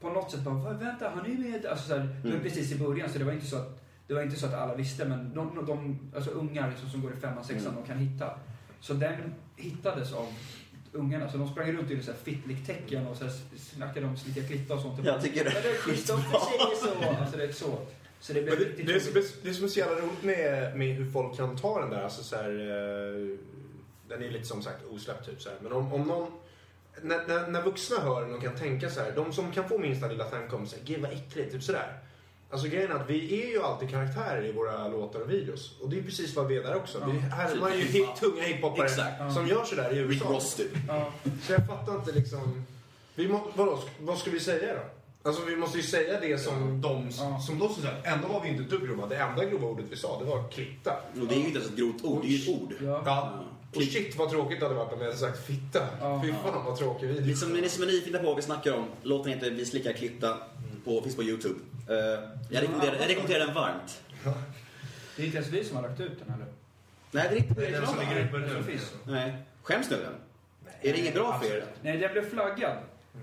[0.00, 1.66] på något sätt bara, "Vad, vänta, han är med.
[1.66, 2.42] Alltså så här, det var Mm.
[2.42, 4.74] precis i början så det var inte så att, det var inte så att alla
[4.74, 7.82] visste men de, de alltså ungar liksom, som går i femman, sexan, Mm.
[7.82, 8.30] de kan hitta.
[8.80, 10.26] Så den hittades av
[10.92, 11.30] ungarna.
[11.30, 14.74] Så de sprang runt i så här fittliktecken och så här snackade om slicka klitta
[14.74, 15.04] och sånt.
[15.04, 17.16] Jag tycker det är skitbra.
[17.20, 17.78] Alltså det är så.
[18.20, 18.94] Så det blev det, det, är
[19.44, 22.22] det som är så jävla roligt med, med hur folk kan ta den där, alltså
[22.22, 23.38] så här, eh,
[24.18, 25.58] den är lite som sagt osläppt typ så här.
[25.62, 26.26] Men om, om någon,
[27.02, 29.78] när, när, när vuxna hör den och kan tänka så här, de som kan få
[29.78, 31.98] minsta lilla tanke om så här, gud vad äckligt, typ sådär.
[32.50, 35.80] Alltså grejen är att vi är ju alltid karaktärer i våra låtar och videos.
[35.80, 36.98] Och det är precis vad vi är där också.
[37.06, 39.34] Vi härmar ju hip, tunga hiphoppare Exakt.
[39.34, 40.24] som gör sådär i Rick USA.
[40.24, 40.72] Ross typ.
[40.88, 41.12] Ja.
[41.42, 42.64] Så jag fattar inte liksom...
[43.14, 44.80] Vi må, vadå, vad ska vi säga då?
[45.28, 47.40] Alltså vi måste ju säga det som de Ja.
[47.40, 49.06] som då sa Ändå var vi inte ett dugg grova.
[49.06, 50.92] Det enda grova ordet vi sa, det var klitta.
[51.20, 52.74] Och det är ju inte ens ett grovt ord, det är ju ett ord.
[52.82, 53.02] Ja.
[53.06, 53.44] Ja.
[53.76, 55.88] Och shit vad tråkigt det hade varit om jag hade sagt fitta.
[56.00, 56.22] Ja.
[56.24, 57.26] Fy fan vad tråkig video.
[57.26, 59.92] Lite som ni som är nyfikna på vad vi snackar om, låten heter Vi slickar
[59.92, 60.38] klitta,
[60.84, 61.60] på, finns på Youtube.
[61.88, 61.96] Eh,
[62.50, 64.02] jag, rekommenderar, jag rekommenderar den varmt.
[65.16, 66.46] Det är inte ens vi som har lagt ut den eller?
[67.10, 68.78] Nej, det är inte Det är den som ligger uppe nu.
[69.04, 69.34] Nej.
[69.62, 70.14] Skäms ni över den?
[70.80, 71.64] Är det inget bra för er?
[71.82, 72.76] Nej, den blev flaggad.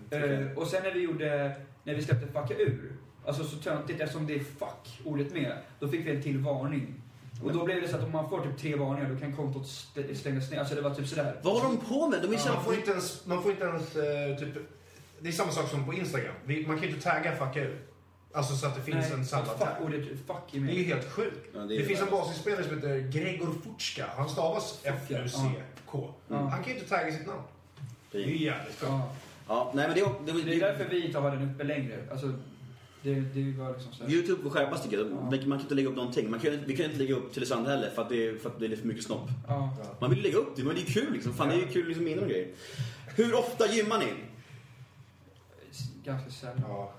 [0.09, 2.91] Eh, och sen när vi gjorde, när vi släppte Fucka ur,
[3.25, 7.01] alltså så töntigt eftersom det är fuck, ordet med, då fick vi en till varning.
[7.43, 9.65] Och då blev det så att om man får typ tre varningar då kan kontot
[9.65, 10.59] st- stängas ner.
[10.59, 11.39] Alltså det var typ sådär.
[11.43, 12.21] Vad håller de på med?
[12.21, 14.53] De är så Man får inte ens, man får inte ens eh, typ...
[15.19, 16.35] Det är samma sak som på Instagram.
[16.45, 17.81] Vi, man kan ju inte tagga fucka ur.
[18.33, 20.83] Alltså så att det finns Nej, en samma fuck, ordet fuck är Det är ju
[20.83, 21.49] helt sjukt.
[21.53, 24.05] Ja, det det finns en basisspelare som heter Gregor Futska.
[24.17, 26.09] Han stavas F-U-C-K.
[26.27, 26.35] Ja.
[26.37, 27.41] Han kan ju inte tagga sitt namn.
[28.11, 28.91] Det är ju jävligt sjukt.
[28.91, 29.09] Ja.
[29.47, 31.97] Ja, nej men det, det, det, Det är därför vi inte har den uppe längre.
[32.11, 32.33] Alltså,
[33.03, 34.11] det, det var liksom så här.
[34.11, 35.07] Youtube får skärpas tycker jag.
[35.11, 35.13] Ja.
[35.21, 36.31] Man kan inte lägga upp någonting.
[36.31, 38.59] Man kan, vi kan inte lägga upp Tylösand heller för att, det är, för att
[38.59, 39.29] det är för mycket snopp.
[39.47, 39.77] Ja.
[40.01, 41.33] Man vill lägga upp det, men det är kul liksom.
[41.33, 42.47] Fan, det är ju kul liksom minnen och grejer.
[43.15, 44.05] Hur ofta gymmar ni?
[46.05, 46.61] Ganska sällan.
[46.67, 46.93] Ja.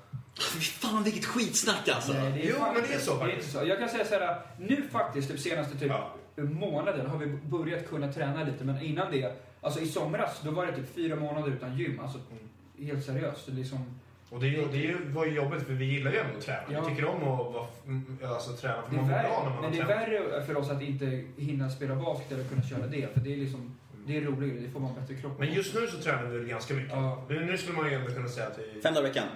[0.54, 2.12] Fy fan vilket skitsnack alltså.
[2.12, 3.48] Nej, det är Jo, fan men det är så det är faktiskt.
[3.48, 3.68] inte så.
[3.68, 6.14] Jag kan säga så här, nu faktiskt, typ senaste typ Ja.
[6.36, 8.64] månaden har vi börjat kunna träna lite.
[8.64, 12.00] Men innan det, alltså i somras, då var det typ fyra månader utan gym.
[12.00, 12.18] Alltså
[12.78, 13.48] helt seriöst.
[13.48, 13.78] Liksom,
[14.32, 16.62] Och det, är ju- det var ju jobbigt för vi gillar ju ändå att träna.
[16.68, 16.80] Ja.
[16.80, 17.22] Vi tycker om att
[17.54, 19.72] vara, mm, alltså, träna för det är man mår bra när värre, man har men
[19.72, 23.12] det är värre för oss att inte hinna spela basket eller kunna köra det.
[23.14, 25.86] För det är liksom, det är roligare, det får man bättre kropp Men just nu
[25.86, 26.92] så tränar vi ganska mycket.
[26.92, 27.24] Ja.
[27.28, 28.80] Nu, nu skulle man ju ändå kunna säga att vi...
[28.80, 29.26] Fem dagar i veckan.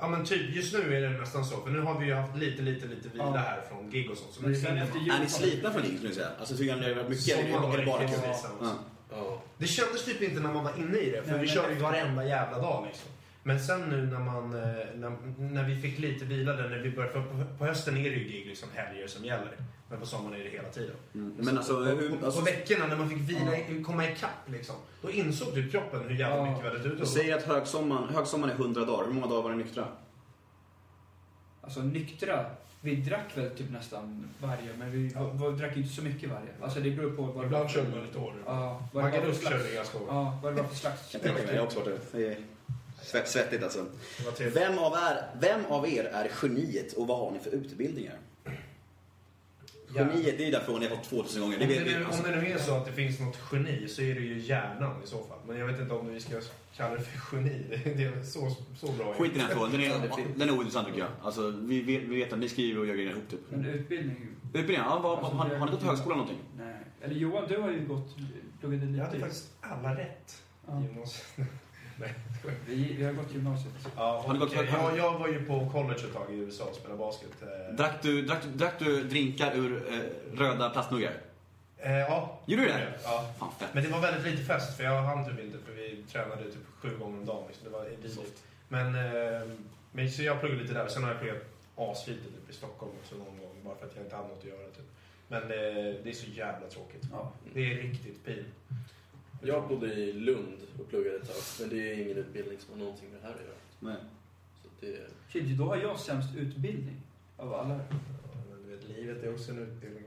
[0.00, 1.56] Ja men typ, just nu är det nästan så.
[1.60, 3.36] För nu har vi ju haft lite, lite, lite vila Ja.
[3.36, 4.32] här från gig och sånt.
[4.32, 6.28] Så Men nu sen efter jul Är ni slitna från det skulle ni säga?
[6.38, 7.38] Alltså tycker ni det har varit mycket?
[7.38, 8.18] Eller Sommaren är det bara kul?
[8.60, 8.72] Ja.
[9.10, 9.42] Ja.
[9.58, 11.22] Det kändes typ inte när man var inne i det.
[11.22, 13.08] För Nej, vi körde ju varenda jävla dag liksom.
[13.46, 14.60] Men sen nu när man, eh,
[14.94, 18.10] när, när vi fick lite vila där, när vi började, för på, på hösten är
[18.10, 19.56] det ju gig liksom helger som gäller.
[19.90, 20.96] Men på sommaren är det hela tiden.
[21.14, 21.34] Mm.
[21.38, 24.76] Men alltså, hur, På, alltså på veckorna när man fick vila, komma ikapp liksom.
[25.02, 26.44] Då insåg typ kroppen hur jävla Ja.
[26.50, 29.06] mycket vi hade ut du och säger att högsommaren, högsommaren är 100 dagar.
[29.06, 29.84] Hur många dagar var ni nyktra?
[31.60, 32.44] Alltså nyktra,
[32.80, 35.22] Vi drack väl typ nästan varje, men vi Ja.
[35.32, 36.48] var, drack inte så mycket varje.
[36.62, 38.42] Alltså det beror på vad det var Ibland körde man lite hårdare.
[38.46, 40.06] Ja, Magaluf körde ganska hårt.
[40.10, 41.16] Ja, vad det var för slags.
[41.22, 42.12] Jag har också varit.
[42.12, 42.36] Det
[43.04, 43.86] svett- svettigt alltså.
[44.54, 48.18] Vem av, er, vem av er är geniet och vad har ni för utbildningar?
[49.94, 51.58] Geniet, det är ju frågan jag har fått 2000 gånger.
[51.58, 51.94] Det Om det, vi.
[51.98, 54.20] nu, Alltså, om det nu är så att det finns något geni så är det
[54.20, 55.38] ju hjärnan i så fall.
[55.46, 56.40] Men jag vet inte om vi ska
[56.76, 57.64] kalla det för geni.
[57.96, 59.14] Det är så, så bra.
[59.14, 60.00] Skit i den frågan, den är,
[60.36, 61.08] den är ointressant tycker jag.
[61.22, 63.40] Alltså, vi, vet, vi vet att ni skriver och gör grejer ihop typ.
[63.48, 64.28] Men utbildning...
[64.44, 66.40] Utbildning, ja, vad, vad, har, har ni gått till högskolan någonting?
[66.58, 66.74] Nej.
[67.02, 68.16] Eller Johan, du har ju gått,
[68.60, 68.98] pluggat lite.
[68.98, 70.82] Jag hade faktiskt alla rätt Ja.
[72.00, 72.08] Jag.
[72.66, 73.74] Vi, vi har gått gymnasiet.
[73.96, 76.34] Ja, Har ni gått och, hög- jag, jag var ju på college ett tag i
[76.34, 77.30] USA och spelade basket.
[77.42, 77.74] eh.
[77.74, 81.12] Drack du, drack, du- drack du drinkar ur eh, röda plastmuggar?
[81.78, 82.40] Eh, ja.
[82.46, 82.92] Gjorde du det?
[83.04, 83.30] Ja.
[83.38, 83.48] Fan.
[83.72, 86.66] Men det var väldigt lite fest för jag hann typ inte för vi tränade typ
[86.78, 87.44] sju gånger om dagen.
[87.46, 87.64] Liksom.
[87.64, 88.44] Det var idylliskt.
[88.68, 89.40] Men, eh,
[89.92, 90.88] men så jag pluggade lite där.
[90.88, 91.42] Sen har jag pluggat
[91.76, 93.54] aslite typ, i Stockholm också någon gång.
[93.64, 94.66] Bara för att jag inte hade något att göra.
[94.66, 94.86] Typ.
[95.28, 95.48] Men eh,
[96.04, 97.02] det är så jävla tråkigt.
[97.12, 97.32] Ja.
[97.54, 98.44] Det är riktigt pin.
[99.44, 102.78] Jag bodde i Lund och pluggade ett tag, men det är ingen utbildning som har
[102.84, 103.54] någonting med det här att göra.
[103.80, 103.96] Nej.
[104.62, 104.96] Så det,
[105.32, 106.96] Shit, då har jag sämst utbildning
[107.36, 107.74] av alla.
[107.74, 107.80] Ja,
[108.50, 110.04] Men du vet, livet är också en utbildning.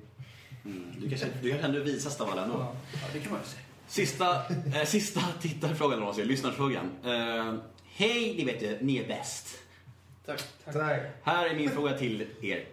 [0.66, 0.84] Mm.
[1.02, 2.56] Du kanske, du kanske ändå är visast av alla ändå.
[2.94, 3.62] Ja, det kan man ju säga.
[3.88, 4.46] Sista,
[4.80, 6.92] eh, sista tittarfrågan, eller vad man säger, lyssnarfrågan.
[7.06, 9.58] Eh, Hej, ni vet ju, ni är bäst.
[10.26, 10.44] tack.
[10.74, 11.12] Nej.
[11.24, 12.66] Här är min fråga till er.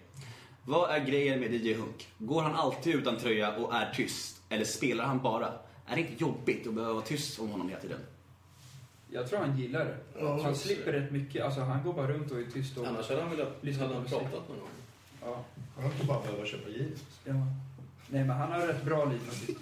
[0.65, 2.09] Vad är grejen med DJ Hunk?
[2.19, 4.43] Går han alltid utan tröja och är tyst?
[4.49, 5.53] Eller spelar han bara?
[5.95, 7.99] Är det inte jobbigt att behöva vara tyst om honom hela tiden?
[9.11, 9.97] Jag tror han gillar det.
[10.18, 11.45] Ja, han slipper rätt mycket.
[11.45, 12.86] Alltså han går bara runt och är tyst och...
[12.86, 14.68] Annars hade han velat Lyssna på pratat någon gång.
[15.22, 15.45] Ja,
[15.76, 17.01] Han har bara behöva köpa jeans.
[17.24, 17.32] ja.
[18.09, 19.59] Nej men han har rätt bra liv faktiskt.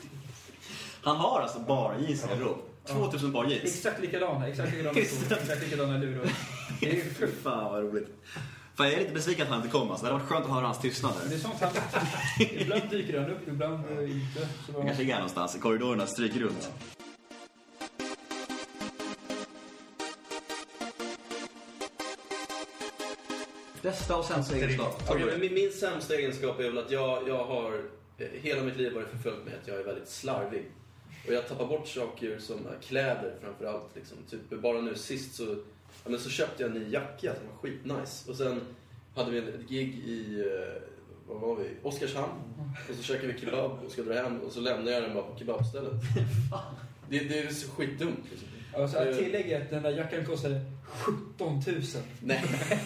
[1.02, 2.58] Han har alltså bara jeans i garderob.
[2.86, 2.92] Ja.
[2.94, 3.64] 2000 par jeans.
[3.64, 6.32] Exakt likadana, exakt likadana skor, exakt likadana lurar.
[6.80, 8.08] Det är ju Fy fan vad roligt.
[8.74, 9.90] Fan, jag är lite besviken att han inte kom.
[9.90, 10.06] Alltså.
[10.06, 11.72] Det hade varit skönt att höra hans tystnad Det är sånt han...
[12.50, 14.48] Ibland dyker han upp, ibland eh, inte.
[14.66, 16.70] Så Han kanske ligger här någonstans i korridorerna och stryker runt.
[23.82, 25.02] Bästa och sämsta egenskap?
[25.08, 27.84] Okej, men min, min sämsta egenskap är väl att jag, jag har
[28.18, 30.70] eh, hela mitt liv varit förföljd med att jag är väldigt slarvig.
[31.26, 33.96] Och jag tappar bort saker som kläder framför allt.
[33.96, 34.16] Liksom.
[34.30, 35.56] Typ bara nu sist så,
[36.04, 38.30] ja, men så köpte jag en ny jacka som var skitnice.
[38.30, 38.60] Och sen
[39.14, 40.82] hade vi ett gig i, eh,
[41.28, 41.68] vad var vi?
[41.82, 42.32] Oskarshamn.
[42.88, 45.24] Och så käkade vi kebab och ska dra hem och så lämnar jag den bara
[45.24, 45.92] på kebabstället.
[47.08, 48.48] det, det är så skitdumt liksom.
[48.76, 50.60] Alltså, att den där jackan kostade
[50.92, 51.82] 17 000.
[52.20, 52.42] Nej.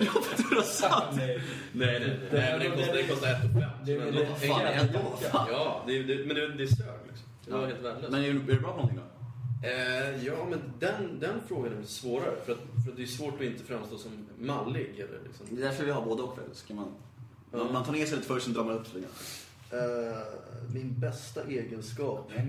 [0.00, 1.04] jag tror det var sant.
[1.16, 1.40] Nej.
[1.72, 2.58] Nej, nej, nej.
[2.58, 3.70] nej men den kostar 1 500.
[3.86, 5.18] Det fan, jävla ändå.
[5.22, 5.46] jacka.
[5.50, 7.26] Ja, det, det, men det, det sög liksom.
[7.44, 8.12] Det var helt värdelöst.
[8.12, 9.17] Men är du, är du bra på någonting då?
[9.62, 12.36] Eh, ja, men den, den frågan är svårare.
[12.46, 14.98] För att, för att det är svårt att inte framstå som mallig.
[14.98, 15.46] Eller liksom.
[15.50, 16.38] Det är därför vi har både och.
[16.66, 16.94] kan man,
[17.50, 19.02] man, man tar ner sig lite först, sen drar man upp sig.
[19.70, 20.18] Eh,
[20.74, 22.30] min bästa egenskap?
[22.36, 22.44] Nej,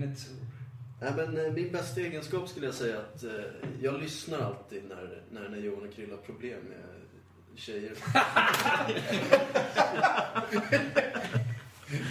[1.16, 3.30] men, eh, min bästa egenskap skulle jag säga att eh,
[3.80, 6.84] jag lyssnar alltid när, när, när Johan och Krilla har problem med
[7.54, 7.92] tjejer.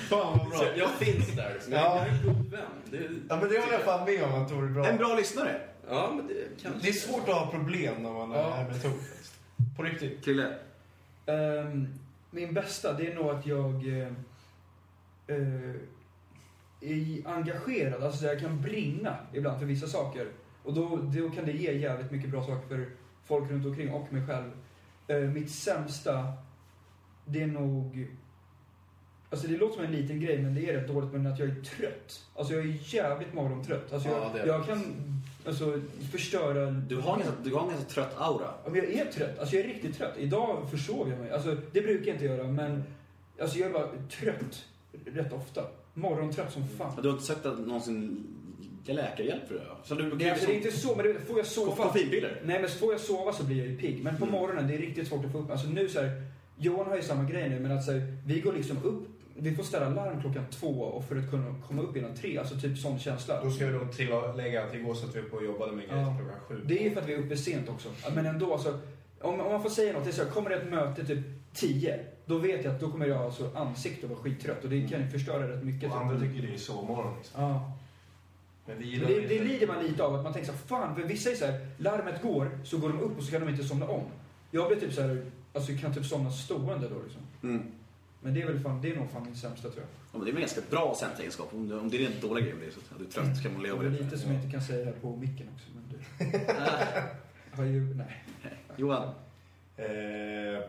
[0.09, 0.77] Fan vad Så bra.
[0.77, 1.73] jag finns där liksom.
[1.73, 2.05] Jag, Ja.
[2.05, 2.61] är en god vän.
[2.91, 2.97] Det,
[3.29, 4.85] Ja men det håller jag fan med om att Tor är bra.
[4.87, 5.61] En bra lyssnare.
[5.89, 6.81] Ja, men det kanske...
[6.81, 8.55] Det är svårt att ha problem när man Ja.
[8.55, 8.89] är med Tor.
[8.89, 9.39] faktiskt.
[9.77, 10.23] På riktigt.
[10.25, 10.57] Krille.
[11.25, 11.87] Ehm,
[12.31, 14.07] min bästa, det är nog att jag eh,
[15.27, 15.75] eh,
[16.81, 18.03] är engagerad.
[18.03, 20.27] Alltså jag kan brinna ibland för vissa saker.
[20.63, 22.89] Och då, då kan det ge jävligt mycket bra saker för
[23.25, 24.51] folk runt omkring och mig själv.
[25.07, 26.33] Eh, mitt sämsta,
[27.25, 28.07] det är nog...
[29.31, 31.49] Alltså det låter som en liten grej, men det är rätt dåligt, men att jag
[31.49, 32.25] är trött.
[32.35, 33.93] Alltså jag är jävligt morgontrött.
[33.93, 34.65] Alltså jag, Ja, det är jag det.
[34.67, 34.83] kan
[35.45, 36.65] alltså, förstöra...
[36.71, 38.53] Du har en ganska, du har en ganska trött aura.
[38.63, 39.39] Ja, men jag är trött.
[39.39, 40.13] Alltså jag är riktigt trött.
[40.17, 41.31] Idag försov jag mig.
[41.31, 42.83] Alltså det brukar jag inte göra, men
[43.41, 43.87] alltså jag är bara
[44.19, 44.65] trött
[45.05, 45.63] rätt ofta.
[45.93, 47.01] Morgontrött som fan.
[47.01, 48.23] Du har inte sökt att någonsin
[48.85, 49.61] läkarhjälp för det?
[49.83, 51.75] Så du, Nej, alltså, det är inte så, men det, får jag sova...
[51.75, 52.41] Koffeinpiller?
[52.45, 54.03] Nej, men får jag sova så blir jag ju pigg.
[54.03, 54.39] Men på Mm.
[54.39, 55.51] morgonen, det är riktigt svårt att få upp.
[55.51, 56.23] Alltså nu så här,
[56.57, 59.07] Johan har ju samma grej nu, men att så här, vi går liksom upp,
[59.41, 62.37] vi får ställa larm klockan två och för att kunna komma upp innan tre.
[62.37, 63.43] Alltså typ sån känsla.
[63.43, 66.01] Då ska vi nog trilla, lägga att igår satt vi uppe och jobbade med grejer
[66.01, 66.17] Ja.
[66.19, 66.61] klockan sju.
[66.65, 67.89] Det är för att vi är uppe sent också.
[68.15, 68.79] Men ändå, alltså,
[69.21, 71.19] om, om man får säga något, det är så här, kommer det ett möte typ
[71.53, 74.87] 10, då vet jag att då kommer jag alltså ansikte och vara skittrött och det
[74.87, 75.91] kan ju förstöra rätt mycket.
[75.91, 77.43] Och andra tycker det är sovmorgon liksom.
[77.43, 77.71] Ja.
[78.65, 80.95] Men vi Men det, det lider man lite av, att man tänker så här, fan,
[80.95, 83.49] för vissa är så här, larmet går, så går de upp och så kan de
[83.49, 84.03] inte somna om.
[84.51, 87.21] Jag blir typ så här, alltså kan typ somna stående då liksom.
[87.43, 87.71] Mm.
[88.21, 89.87] Men det är väl fan, det är nog fan min sämsta tror jag.
[90.11, 91.49] Ja, men det är väl en ganska bra sämsta egenskap.
[91.53, 93.37] Om det, om det är en dålig grej med det, så att du är trött
[93.37, 94.03] så kan man Det leva är med det.
[94.03, 97.57] lite som jag inte kan säga här på micken också, men du.
[97.57, 98.23] har ju, nej.
[98.77, 99.09] Johan?
[99.77, 100.59] Eh,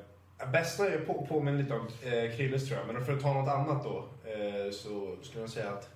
[0.52, 3.48] Bästa är på, påminner lite om eh, Krilles tror jag, men för att ta något
[3.48, 5.88] annat då eh, så skulle jag säga att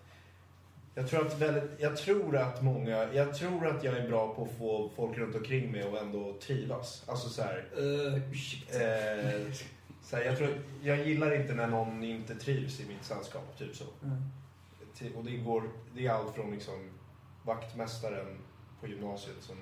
[0.96, 4.42] jag tror att, väldigt, jag tror att många, jag tror att jag är bra på
[4.42, 7.02] att få folk runt omkring mig att ändå trivas.
[7.06, 9.40] Alltså så här, Uh, eh,
[10.04, 13.76] så här, jag, tror, jag gillar inte när någon inte trivs i mitt sällskap, typ
[13.76, 13.84] så.
[14.02, 14.22] Mm.
[15.16, 15.62] Och det går,
[15.94, 16.90] det är allt från liksom
[17.42, 18.38] vaktmästaren
[18.80, 19.56] på gymnasiet som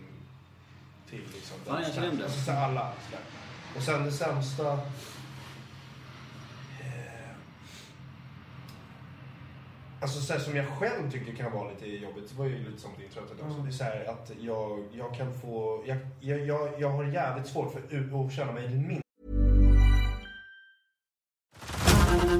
[1.10, 1.56] till liksom...
[1.64, 2.24] Fan, jag det.
[2.24, 2.92] Alltså, alla.
[2.92, 3.20] Så där.
[3.76, 4.72] Och sen det sämsta...
[6.80, 7.30] eh,
[10.00, 12.80] Alltså så här, som jag själv tycker kan vara lite jobbigt, det var ju lite
[12.80, 13.54] som din trötthet också.
[13.54, 13.62] Mm.
[13.64, 15.84] Det är så här att jag, jag kan få...
[15.86, 17.92] Jag, jag, jag, jag har jävligt svårt för att
[18.32, 19.01] känna mig den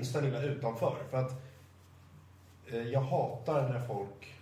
[0.00, 0.96] Minsta lilla utanför.
[1.10, 1.32] För att
[2.72, 4.34] eh, jag hatar när folk...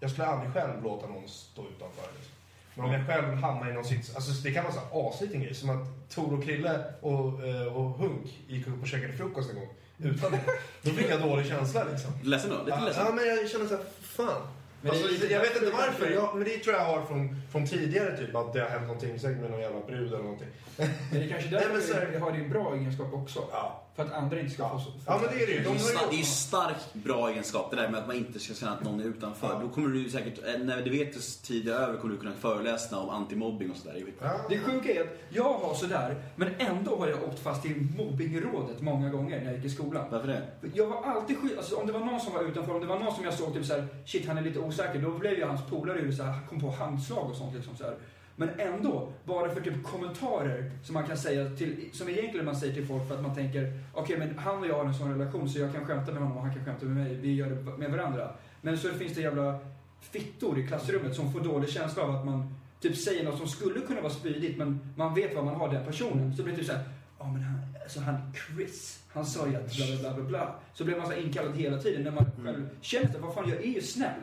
[0.00, 2.08] Jag skulle aldrig själv låta någon stå utanför.
[2.16, 2.32] Liksom.
[2.74, 4.16] Men om jag själv hamnar i någon sits...
[4.16, 5.54] Alltså det kan vara så asliten grej.
[5.54, 9.56] Som att Tor och Krille och, eh, och Hunk gick upp och käkade frukost en
[9.56, 9.68] gång.
[9.98, 10.40] Utan det.
[10.82, 12.12] Då fick jag dålig känsla liksom.
[12.22, 12.64] Ledsen då?
[12.64, 13.04] Lite ledsen?
[13.06, 14.42] ja, men jag känner så här, fan.
[14.82, 17.42] Det alltså, lite jag vet inte varför, jag, men det tror jag jag har från,
[17.50, 18.34] från tidigare typ.
[18.34, 20.48] Att det har hänt någonting, säkert med någon jävla brud eller någonting.
[20.76, 23.44] Men det är kanske Nej, men därför så här- vi har din bra egenskap också.
[23.52, 23.82] Ja.
[23.96, 24.68] För att andra inte ska Ja.
[24.70, 24.90] få så...
[25.06, 25.58] Ja, men det är det ju.
[25.58, 27.88] Det De är, ju har ju- sta- det är ju starkt bra egenskap det där
[27.88, 29.58] med att man inte ska känna att någon är utanför.
[29.62, 32.32] Då kommer du ju säkert, eh, när du vet tid är över, kommer du kunna
[32.40, 34.04] föreläsa om antimobbing och sådär.
[34.22, 34.30] Ja.
[34.48, 38.80] Det sjuka är att jag har sådär, men ändå har jag åkt fast i mobbingrådet
[38.80, 40.04] många gånger när jag gick i skolan.
[40.10, 40.42] Varför det?
[40.74, 42.98] Jag var alltid skit, alltså om det var någon som var utanför, om det var
[42.98, 45.66] någon som jag såg typ såhär, shit han är lite osäker, då blev jag hans
[45.70, 47.94] polare och gjorde såhär, kom på handslag och sånt liksom såhär.
[48.36, 52.74] Men ändå, bara för typ kommentarer som man kan säga till, som egentligen man säger
[52.74, 55.48] till folk för att man tänker, okej men han och jag har en sån relation
[55.48, 57.78] så jag kan skämta med honom och han kan skämta med mig, vi gör det
[57.78, 58.30] med varandra.
[58.60, 59.58] Men så finns det jävla
[60.00, 63.80] fittor i klassrummet som får dålig känsla av att man typ säger något som skulle
[63.80, 66.36] kunna vara spydigt men man vet vad man har den personen.
[66.36, 66.84] Så blir det typ såhär,
[67.18, 70.54] ja men han, alltså han Chris, han sa ju att bla bla bla bla bla.
[70.74, 73.58] Så blir man så inkallad hela tiden när man själv känner att vad fan jag
[73.58, 74.20] är ju snäll.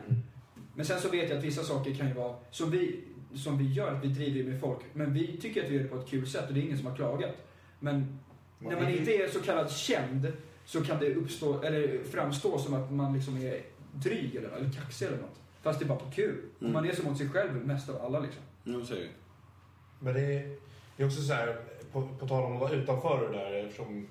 [0.74, 3.00] Men sen så vet jag att vissa saker kan ju vara, som vi,
[3.36, 5.88] som vi gör, att vi driver med folk, men vi tycker att vi gör det
[5.88, 7.36] på ett kul sätt och det är ingen som har klagat.
[7.80, 8.18] Men
[8.58, 10.32] när man inte är så kallad känd
[10.64, 13.60] så kan det uppstå, eller framstå som att man liksom är
[13.94, 15.40] dryg eller, eller kaxig eller något.
[15.62, 16.42] Fast det är bara på kul.
[16.60, 16.72] Mm.
[16.72, 18.42] Man är så mot sig själv mest av alla liksom.
[18.64, 19.08] Nu säger du.
[19.98, 20.56] Men det är,
[20.96, 21.56] det är också så här,
[21.92, 24.08] på, på tal om att vara utanför det där, eftersom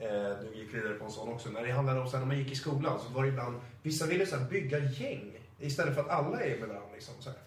[0.00, 0.08] eh,
[0.42, 1.50] du gick vidare på en sån också.
[1.50, 3.60] När det handlade om så här, när man gick i skolan så var det ibland,
[3.82, 6.92] vissa ville så här, bygga gäng istället för att alla är med varandra.
[6.94, 7.38] Liksom, så här.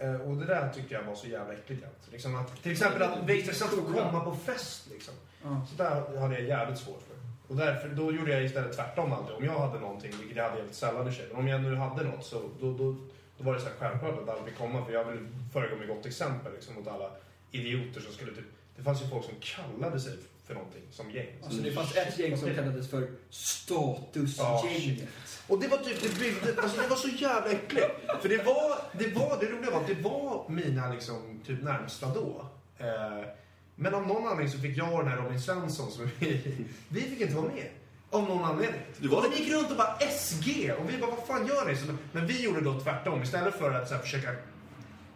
[0.00, 1.86] Eh, och det där tyckte jag var så jävla äckligt.
[2.10, 4.88] Liksom att, till exempel att inte får komma på fest.
[4.90, 5.14] Liksom.
[5.42, 7.16] Så där hade jag jävligt svårt för.
[7.48, 9.34] Och därför, då gjorde jag istället tvärtom alltid.
[9.34, 11.76] Om jag hade någonting, vilket jag hade jävligt sällan i sig, men om jag nu
[11.76, 12.96] hade något så då, då,
[13.38, 14.84] då var det så här självklart att alla fick komma.
[14.84, 17.10] För jag ville föregå med gott exempel liksom, mot alla
[17.50, 18.44] idioter som skulle typ...
[18.76, 20.16] Det fanns ju folk som kallade sig
[20.48, 21.26] för någonting som gäng.
[21.44, 25.08] Alltså det fanns ett gäng som kallades för statusgänget.
[25.46, 27.86] Och det var typ, det byggde, alltså det var så jävla äckligt.
[28.22, 32.06] För det var, det var, det roliga var att det var mina liksom typ närmsta
[32.06, 32.46] då.
[32.78, 33.28] Eh,
[33.74, 37.00] men av någon anledning så fick jag och den här Robin Svensson som vi, vi
[37.00, 37.68] fick inte vara med.
[38.10, 38.80] Av någon anledning.
[38.98, 41.66] Du var och de gick runt och bara SG och vi bara vad fan gör
[41.66, 41.76] ni?
[41.76, 43.22] Så, men vi gjorde då tvärtom.
[43.22, 44.34] Istället för att så här, försöka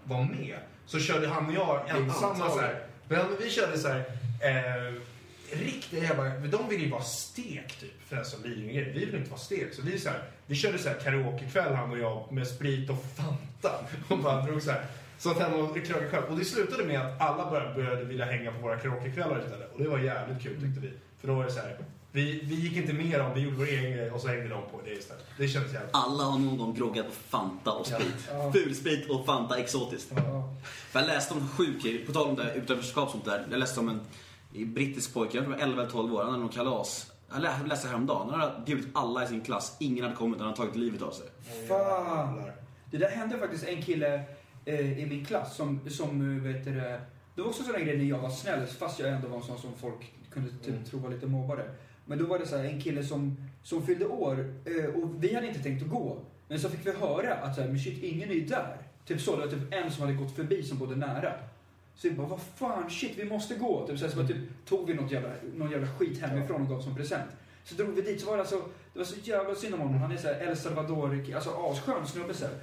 [0.04, 2.86] vara med så körde han och jag ensamma så här.
[3.08, 3.98] Men vi körde så här.
[4.40, 5.02] Eh,
[5.56, 6.24] riktiga jävla...
[6.24, 8.08] De ville ju vara stek typ.
[8.08, 9.74] För alltså Lidingö Vi ville inte vara stek.
[9.74, 13.04] Så vi, så här, vi körde så här karaokekväll han och jag med sprit och
[13.16, 13.84] Fanta.
[14.08, 14.86] Och bara drog så här.
[15.18, 16.24] Så att han och krökade själv.
[16.24, 19.72] Och det slutade med att alla började, började vilja hänga på våra karaokekvällar istället.
[19.74, 20.90] Och det var jävligt kul tyckte vi.
[21.20, 21.78] För då var det så här.
[22.14, 24.62] Vi, vi gick inte med dem, vi gjorde vår egen grej och så hängde de
[24.62, 25.24] på det istället.
[25.38, 28.28] Det kändes jävligt Alla har någon gång groggat på Fanta och sprit.
[28.30, 28.52] Ja.
[28.52, 30.12] Fulsprit och Fanta exotiskt.
[30.16, 30.54] Ja.
[30.90, 33.46] För jag läste om en sjuk på tal om det här utanförskap och sånt där.
[33.50, 34.00] Jag läste om en
[34.52, 37.12] brittisk pojke, jag tror han var 11 eller 12 år, han hade någon kalas.
[37.32, 40.46] Jag lä- läste häromdagen, han hade bjudit alla i sin klass, ingen hade kommit, han
[40.46, 41.26] hade tagit livet av sig.
[41.68, 42.42] Fan!
[42.90, 44.22] Det där hände faktiskt en kille
[44.64, 47.00] eh, i min klass som, som eh, vet du, det
[47.34, 49.58] det var också sådana grejer när jag var snäll, fast jag ändå var en sån
[49.58, 51.70] som folk kunde typ tro var lite mobbare.
[52.06, 55.34] Men då var det så här, en kille som, som fyllde år eh, och vi
[55.34, 56.18] hade inte tänkt att gå.
[56.48, 58.76] Men så fick vi höra att så här, men shit, ingen är ju där.
[59.06, 61.32] Typ så, det var typ en som hade gått förbi som bodde nära.
[61.96, 63.86] Så vi bara, vad fan, shit, vi måste gå.
[63.86, 66.68] Typ, så, här, så bara, typ, tog vi något jävla, någon jävla skit hemifrån och
[66.68, 67.30] gav som present.
[67.64, 68.62] Så drog vi dit, så var det alltså,
[68.92, 69.98] det var så jävla synd om honom.
[69.98, 72.54] Han är så här El Salvador, alltså asskön snubbe så här.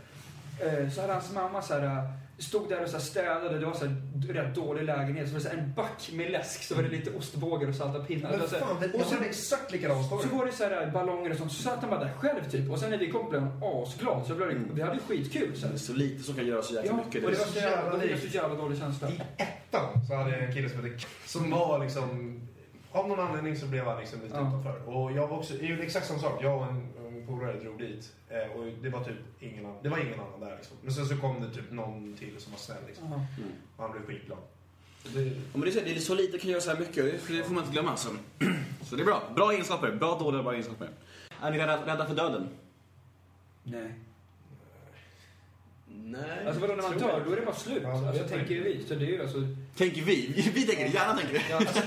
[0.83, 2.07] Eh, Så hade hans mamma så här,
[2.39, 3.95] stod där och så här städade, det var så här
[4.33, 5.27] rätt dålig lägenhet.
[5.27, 7.75] Så var det så här en back med läsk, så var det lite ostbågar och
[7.75, 8.31] salta pinnar.
[8.31, 10.23] Det Men fan, det, och så, hade exakt likadan story.
[10.29, 12.71] så var det så här ballonger och sånt, så satt han bara där själv typ.
[12.71, 14.25] Och sen när vi kom blev han asglad.
[14.27, 15.55] Så blev det, vi hade skitkul.
[15.55, 15.69] Så, här.
[15.73, 17.23] Det är så lite som kan göra så jäkla Ja, mycket.
[17.25, 19.09] och det var Det så jävla, det var så jävla dålig känsla.
[19.09, 22.35] I ettan så hade jag en kille som hette som var liksom
[22.91, 24.47] av någon anledning så blev han liksom lite Ja.
[24.47, 24.89] utanför.
[24.95, 26.39] Och jag var också, gjorde exakt samma sak.
[26.43, 26.87] Jag och en
[27.29, 28.13] polare drog dit.
[28.29, 30.77] Eh, och det var typ ingen annan, det var ingen annan där liksom.
[30.81, 33.13] Men sen så kom det typ någon till som var snäll liksom.
[33.77, 34.39] Och han blev skitglad.
[35.03, 37.27] Det, Ja, men det, är så, det är så lite kan göra så här mycket.
[37.27, 37.97] Det det får man inte glömma.
[37.97, 38.09] Så,
[38.83, 39.23] så det är bra.
[39.35, 39.91] Bra egenskaper.
[39.91, 40.89] Bra, dåliga, bra egenskaper.
[41.41, 42.49] Är ni rädda, rädda för döden?
[43.63, 43.93] Nej.
[45.87, 46.45] Nej.
[46.45, 47.83] Alltså vadå, när man dör, då är det bara slut.
[47.83, 48.85] Ja, alltså, tänker man vi.
[48.87, 49.37] Så det är ju alltså...
[49.77, 50.33] Tänker vi.
[50.53, 50.93] Vi tänker det.
[50.93, 51.43] Gärna tänker det.
[51.49, 51.81] Ja, alltså,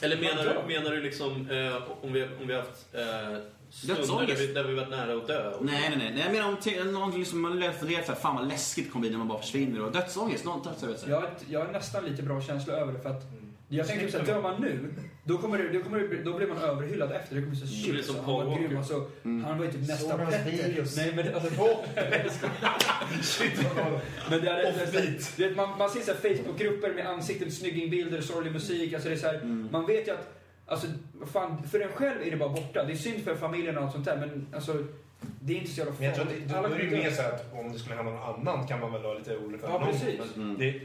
[0.00, 3.00] Eller menar du, menar du liksom eh, om, vi, om vi har haft eh,
[3.70, 4.38] stunder Dödsångest?
[4.40, 5.50] där vi, där vi varit nära att dö?
[5.50, 6.10] Och- Nej, nej, nej.
[6.14, 8.90] nej jag menar om någonting som man lätt funderar så här, fan vad läskigt det
[8.90, 9.82] kommer bli när man bara försvinner.
[9.84, 12.92] Och dödsångest, något så vet jag, har ett- jag har nästan lite bra känsla över
[12.92, 13.22] det för att
[13.68, 14.94] jag tänker typ såhär, dör man nu,
[15.24, 17.34] då, kommer det, då, kommer det, då blir man överhyllad efter.
[17.34, 18.76] Det kommer bli så Det shit, blir som alltså, han var grym.
[18.78, 19.44] Alltså, Mm.
[19.44, 20.96] Han var ju typ nästa Petter.
[20.96, 21.50] Nej men alltså,
[23.22, 23.60] shit.
[24.30, 28.92] Men det är, det det man, man ser så Facebookgrupper med ansikten, snyggingbilder, sorglig musik.
[28.92, 29.68] Alltså det är så här, Mm.
[29.72, 30.34] Man vet ju att,
[30.66, 30.86] alltså,
[31.32, 32.84] fan, för en själv är det bara borta.
[32.84, 34.84] Det är synd för familjen och allt sånt där, men alltså,
[35.40, 36.48] det är inte så jävla Men jag tror att farligt.
[36.48, 38.80] det, då är det ju mer så att om det skulle hända någon annan kan
[38.80, 39.92] man väl vara lite för Ja, någon.
[39.92, 40.20] precis.
[40.36, 40.58] Men Mm.
[40.58, 40.80] Det,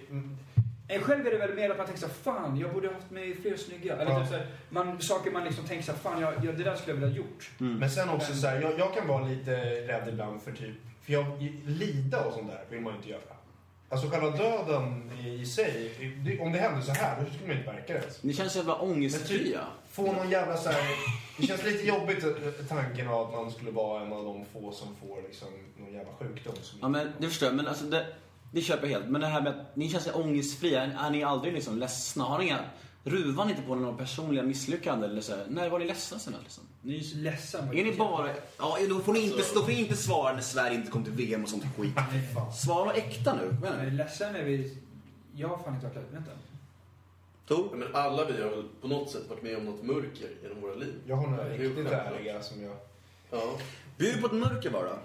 [1.01, 3.35] själv är det väl mer att man tänker så här, fan, jag borde haft med
[3.41, 3.93] fler snygga.
[3.97, 4.19] Eller Ja.
[4.19, 6.75] typ så här, man, saker man liksom tänker så här, fan, jag, jag, det där
[6.75, 7.51] skulle jag vilja ha gjort.
[7.59, 7.77] Mm.
[7.79, 9.51] Men sen också så här, jag, jag kan vara lite
[9.87, 10.75] rädd ibland för typ,
[11.05, 11.25] för jag,
[11.65, 13.21] lida och sånt där vill man ju inte göra.
[13.89, 15.91] Alltså själva döden i, i sig,
[16.25, 18.23] det, om det händer så här, då skulle man inte verka det ens.
[18.23, 19.59] Ni känns jävla ångestfria.
[19.91, 20.83] Få någon jävla så här,
[21.37, 22.29] det känns lite jobbigt eh,
[22.69, 26.11] tanken av att man skulle vara en av de få som får liksom någon jävla
[26.13, 26.55] sjukdom.
[26.61, 27.55] Som Ja, men det förstår jag.
[27.55, 28.05] Men alltså det,
[28.53, 29.11] det köper jag helt.
[29.11, 30.81] Men det här med att ni känns ångestfria.
[30.83, 32.23] Är, är ni aldrig liksom ledsna?
[32.23, 32.59] Har ni inga,
[33.03, 35.11] ruvar ni inte på några personliga misslyckanden?
[35.11, 36.63] Eller så här, när var ni ledsna sen liksom?
[36.81, 37.67] Ni, är- Ledsen.
[37.67, 38.29] är ni bara...
[38.57, 41.03] Ja, då får ni, inte, Alltså- då får ni inte svara när Sverige inte kom
[41.03, 41.93] till VM och sånt skit.
[42.63, 43.57] Svara äkta nu.
[43.61, 43.97] Menar Nej, ni?
[43.97, 44.77] Ledsen är vi...
[45.35, 46.13] Jag har fan inte varit ledsen.
[46.13, 46.31] Vänta.
[47.47, 47.75] Ja, Tor?
[47.75, 50.75] men alla vi har väl på något sätt varit med om något mörker genom våra
[50.75, 50.93] liv.
[51.07, 52.75] Jag har några är ju riktigt ärliga som jag...
[53.31, 53.43] Ja.
[53.97, 54.89] Bjud på ett mörker bara.
[54.89, 54.99] Ett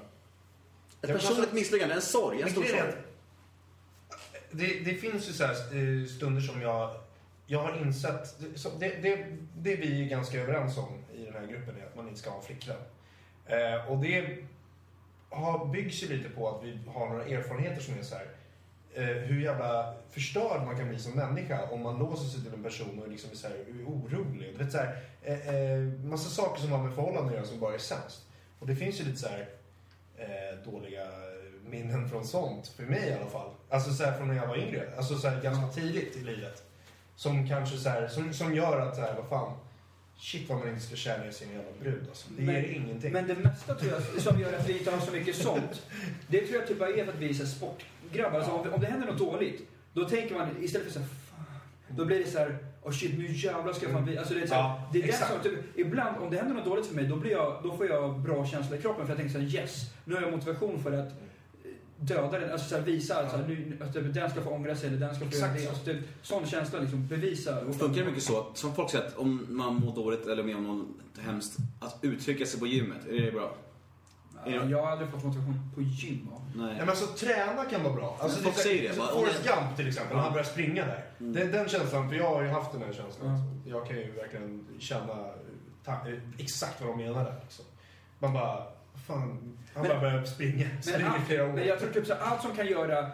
[1.01, 2.93] men personligt alltså- misslyckande, en sorg, en Men stor är sorg.
[4.51, 6.91] Det, det finns ju så här eh, stunder som jag,
[7.47, 9.27] jag har insett, det, så det, det,
[9.57, 12.31] det vi är ganska överens om i den här gruppen är att man inte ska
[12.31, 12.77] ha flickvän.
[13.47, 14.39] Eh, och det
[15.31, 18.27] har, byggs ju lite på att vi har några erfarenheter som är så här.
[18.95, 22.63] Eh, hur jävla förstörd man kan bli som människa om man låser sig till en
[22.63, 24.53] person och liksom är så här, orolig.
[24.53, 27.61] Du vet, så här, eh, eh, massa saker som har med förhållanden att göra som
[27.61, 28.27] bara är sämst.
[28.59, 29.49] Och det finns ju lite så här
[30.17, 31.07] eh, dåliga
[31.71, 33.51] minnen från sånt, för mig i alla fall.
[33.69, 36.63] Alltså så här, från när jag var yngre, alltså så här, ganska tidigt i livet.
[37.17, 39.53] Som kanske så här, som, som gör att så här, vad fan,
[40.19, 42.27] shit vad man inte ska kära ner sin jävla brud alltså.
[42.37, 43.13] Det Men- ger ingenting.
[43.13, 45.83] Men det mesta tror jag som gör att vi inte har så mycket sånt,
[46.29, 48.39] det tror jag typ bara är för att vi är så sportgrabbar.
[48.39, 51.45] Alltså, om, om det händer något dåligt, då tänker man istället för så här, fan,
[51.89, 54.19] då blir det så här, oh shit nu jävlar ska jag fan bli...
[54.19, 56.65] Alltså det är, så här, Ja, det är som, typ, ibland om det händer något
[56.65, 59.19] dåligt för mig, då, blir jag, då får jag bra känsla i kroppen för jag
[59.19, 61.09] tänker så här, yes, nu har jag motivation för att
[62.01, 64.51] döda den, alltså så här, visa att, så här, nu, att typ, den ska få
[64.51, 65.63] ångra sig eller den ska få göra Exakt det.
[65.63, 65.69] så.
[65.69, 67.61] Alltså, typ, sån känsla liksom, bevisa.
[67.79, 70.67] Funkar det mycket så, som folk säger, att om man mår dåligt eller med om
[70.79, 73.55] något hemskt, att uttrycka sig på gymmet, är det bra?
[74.47, 76.29] Ja, jag har aldrig fått motivation på gym.
[76.57, 76.67] Nej.
[76.67, 78.19] Nej, men alltså träna kan vara bra.
[78.21, 80.33] Alltså, folk det säger det, så bara, om Forrest det- Gump till exempel, när han
[80.33, 81.05] börjar springa där.
[81.21, 81.33] Mm.
[81.33, 83.29] Den, den känslan, för jag har ju haft den här känslan.
[83.29, 83.41] Mm.
[83.67, 85.31] Jag kan ju verkligen känna
[85.85, 87.35] ta, eh, exakt vad de menar där.
[87.43, 87.65] Liksom.
[88.19, 88.63] Man bara,
[89.09, 89.21] fan,
[89.75, 90.67] han Men- bara börjar springa.
[91.27, 91.53] Flera år.
[91.53, 93.11] men jag tror typ så allt som kan göra,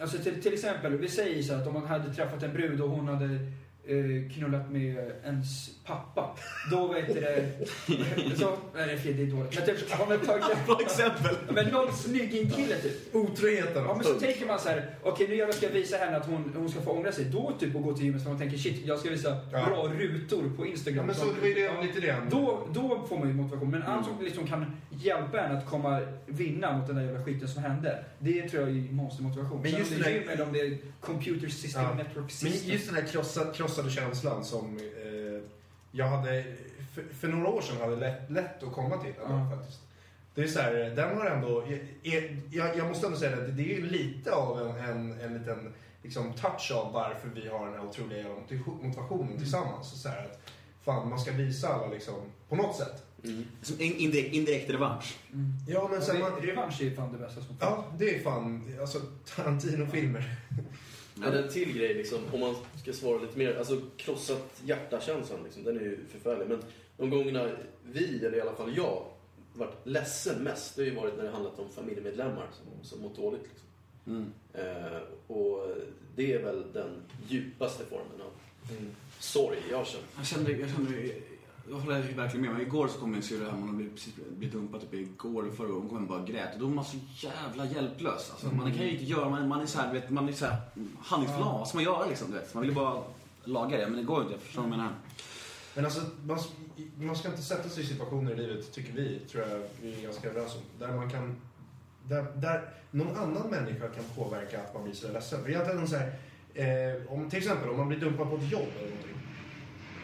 [0.00, 2.90] alltså till, till exempel, vi säger så att om man hade träffat en brud och
[2.90, 3.52] hon hade
[3.88, 6.36] eh, knullat med ens pappa.
[6.70, 7.48] Då vet det,
[8.38, 9.54] så, nej det är fel, det är dåligt.
[9.58, 11.36] Men typ, om ett tag, Bra exempel!
[11.54, 13.14] men någon snygging kille typ.
[13.14, 13.84] Otroheten.
[13.84, 16.26] Ja men så tänker man så här, okej nu jävlar ska jag visa henne att
[16.26, 17.24] hon, hon ska få ångra sig.
[17.24, 19.66] Då typ och gå till gymmet för man tänker shit, jag ska visa Ja.
[19.66, 20.98] bra rutor på Instagram.
[20.98, 22.16] Ja, men så det var ju det, lite det.
[22.30, 23.70] Då, då får man ju motivation.
[23.70, 27.48] Men allt som liksom kan hjälpa en att komma vinna mot den där jävla skiten
[27.48, 28.04] som hände.
[28.18, 29.60] Det tror jag är monstermotivation.
[29.62, 31.82] Men Sen just om det det är där- gym eller om det är computer system,
[31.82, 31.94] Ja.
[31.94, 32.72] network Men system.
[32.72, 33.44] just den där krossa,
[33.76, 35.42] krossade känslan som eh,
[35.92, 36.44] jag hade,
[36.94, 39.12] för, för några år sedan hade lätt, lätt att komma till.
[39.22, 39.50] Ja.
[39.56, 39.80] faktiskt.
[40.34, 41.62] Det är så här, den har ändå,
[42.02, 45.38] är, jag, jag måste ändå säga att det är ju lite av en, en, en
[45.38, 45.72] liten
[46.02, 48.24] liksom, touch av varför vi har den här otroliga
[48.82, 50.02] motivationen tillsammans.
[50.02, 50.40] Så här att
[50.84, 52.14] fan, man ska visa alla liksom,
[52.48, 53.02] på något sätt.
[53.62, 55.16] Som in- indirekt, indirekt revansch.
[55.68, 57.58] Ja, men sen Re- man, Revansch är fan det bästa som finns.
[57.60, 58.98] ja, det är fan, alltså
[59.36, 60.34] Tarantino-filmer.
[61.18, 63.56] Men en till grej, liksom, om man ska svara lite mer.
[63.56, 66.48] Alltså krossat hjärta-känslan, liksom, den är ju förfärlig.
[66.48, 66.62] Men
[66.96, 67.50] de gångerna
[67.82, 69.06] vi, eller i alla fall jag,
[69.54, 73.16] varit ledsen mest, det har ju varit när det handlat om familjemedlemmar som, som mått
[73.16, 73.42] dåligt.
[73.42, 73.66] Liksom.
[74.06, 74.32] Mm.
[74.52, 75.76] Eh, och
[76.16, 76.90] det är väl den
[77.28, 78.30] djupaste formen av
[79.18, 80.04] sorg jag har känt.
[80.16, 80.92] Jag kände, jag kände,
[81.70, 82.52] jag håller verkligen med.
[82.52, 85.66] Men igår så kom en syrra hem, hon hade precis blivit dumpad typ igår, förra
[85.66, 85.80] gången.
[85.82, 86.54] Hon kom hem och bara grät.
[86.54, 88.30] Och då är man så jävla hjälplös.
[88.30, 90.32] Alltså, Man kan ju inte göra, man, man är så här, du vet, man är
[90.32, 90.56] så här
[91.00, 91.58] handlingsförlamad.
[91.58, 92.30] Vad ska man göra liksom?
[92.30, 92.54] Du vet?
[92.54, 93.02] Man vill ju bara
[93.44, 94.34] laga det, men det går inte.
[94.34, 94.92] Jag förstår vad jag menar.
[95.74, 96.38] Men alltså, man,
[96.98, 100.02] man ska inte sätta sig i situationer i livet, tycker vi, tror jag vi är
[100.02, 101.36] ganska överens om, där man kan
[102.08, 105.42] där, där någon annan människa kan påverka att man blir så ledsen.
[105.42, 106.12] För egentligen så här,
[106.54, 109.16] eh, om, till exempel om man blir dumpad på ett jobb eller någonting.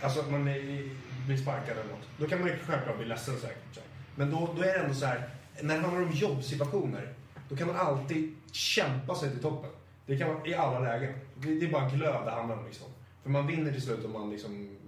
[0.03, 0.91] Alltså att man är,
[1.27, 2.09] blir sparkad eller något.
[2.19, 3.81] Då kan man ju självklart bli ledsen säkert.
[4.15, 5.29] Men då, då är det ändå så här,
[5.63, 7.13] när det handlar om jobbsituationer,
[7.49, 9.71] då kan man alltid kämpa sig till toppen.
[10.07, 11.15] Det kan man i alla lägen.
[11.35, 12.87] Det, det är bara glöd det handlar om liksom.
[13.23, 14.79] För man vinner till slut om man liksom,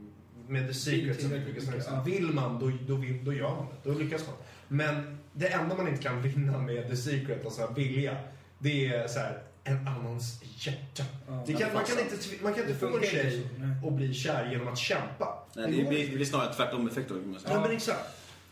[0.49, 2.03] med the secret som brukar snacka Ja.
[2.03, 3.91] Vill man, då, då, vill, då gör man det.
[3.91, 4.37] Då lyckas man.
[4.68, 8.16] Men det enda man inte kan vinna med the secret, alltså vilja,
[8.59, 11.04] det är så här, en annans hjärta.
[11.28, 11.44] Ja.
[11.46, 13.46] Det kan, man, kan inte, man kan inte Det få en tjej
[13.86, 15.38] att bli kär genom att kämpa.
[15.56, 17.14] Nej, det, går blir, det blir snarare tvärtom effekt då.
[17.14, 17.54] säga.
[17.54, 18.04] Ja, men exakt.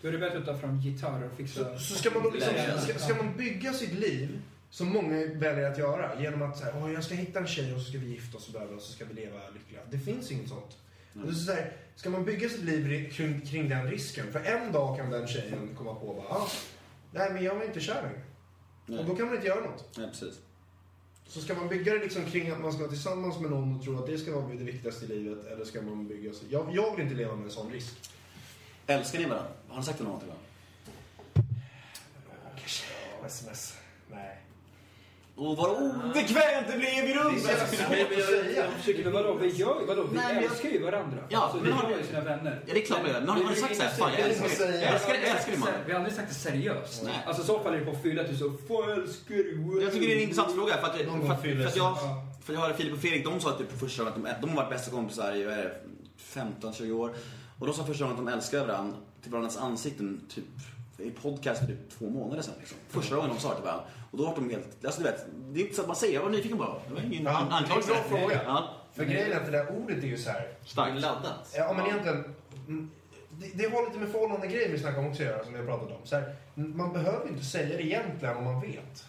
[0.03, 1.79] Då är det bättre att ta fram gitarr och fixa...
[1.79, 5.79] Så, så ska, man liksom, ska, ska man bygga sitt liv, som många väljer att
[5.79, 8.39] göra, genom att säga, Åh, jag ska hitta en tjej och så ska vi gifta
[8.39, 9.81] oss och, och så ska vi leva lyckliga.
[9.91, 10.77] Det finns inget sånt.
[11.15, 14.33] Och det är så här, ska man bygga sitt liv ri- kring, kring den risken?
[14.33, 16.49] För en dag kan den tjejen komma på bara, ah,
[17.11, 19.01] nej men jag är inte kär längre.
[19.01, 19.99] Och då kan man inte göra något.
[19.99, 20.35] Nej, precis.
[21.33, 23.85] Så ska man bygga det liksom kring att man ska vara tillsammans med någon och
[23.85, 26.47] tro att det ska vara det viktigaste i livet, eller ska man bygga sig...
[26.51, 27.95] Jag, jag vill inte leva med en sån risk.
[28.87, 29.51] Älskar ni varandra?
[29.69, 30.47] Har ni sagt det någon gång till varandra?
[32.59, 32.87] Kanske.
[33.27, 33.77] Sms.
[34.11, 34.42] Nej.
[35.37, 37.45] Åh, vad obekvämt det blev i rummet!
[37.47, 39.01] Det är svårt att säga.
[39.05, 41.19] Men vadå, vi gör ju, vadå, vi Nej, men jag- älskar ju varandra.
[41.29, 42.63] Ja, alltså, vi men har har ju sina vänner.
[42.67, 43.21] Ja, det är klart vi gör.
[43.21, 44.81] Men har ni- har ni sagt så här, fan, jag älskar dig.
[44.83, 45.69] Jag älskar, jag älskar man.
[45.87, 47.03] Vi har aldrig sagt det seriöst.
[47.05, 47.23] Nej.
[47.27, 49.83] Alltså så faller det på fylla att du så, fan jag älskar dig.
[49.85, 50.77] Jag tycker det är en intressant fråga.
[50.77, 52.27] För att, Någon gång för fyller för att jag, Ja.
[52.45, 54.47] för jag hörde Filip och Fredrik, de sa att typ på första gången att de,
[54.47, 55.75] de har varit bästa kompisar i vad är det,
[56.19, 57.11] 15-20 år.
[57.59, 60.45] Och de sa första gången att de älskar varandra till varandras ansikten typ
[60.99, 62.55] i podcast för typ två månader sedan.
[62.59, 62.79] Liksom.
[62.89, 63.85] Första gången de sa det till varandra.
[64.11, 66.15] Och då var de helt, alltså du vet, det är inte så att man säger,
[66.15, 66.75] jag var nyfiken bara.
[66.89, 67.91] Det var ingen Ja, an- anklagelse.
[67.93, 68.41] det är en bra fråga.
[68.45, 70.49] Ja, För grejen är att det där ordet är ju så här.
[70.65, 71.01] Starkt.
[71.01, 71.55] laddat.
[71.57, 72.35] Ja, men egentligen...
[72.69, 72.91] mm,
[73.41, 75.59] Det, det har lite med förhållande grejer vi snackar om också att göra, som vi
[75.59, 76.07] har pratat om.
[76.07, 79.07] Så här, man behöver inte säga det egentligen om man vet.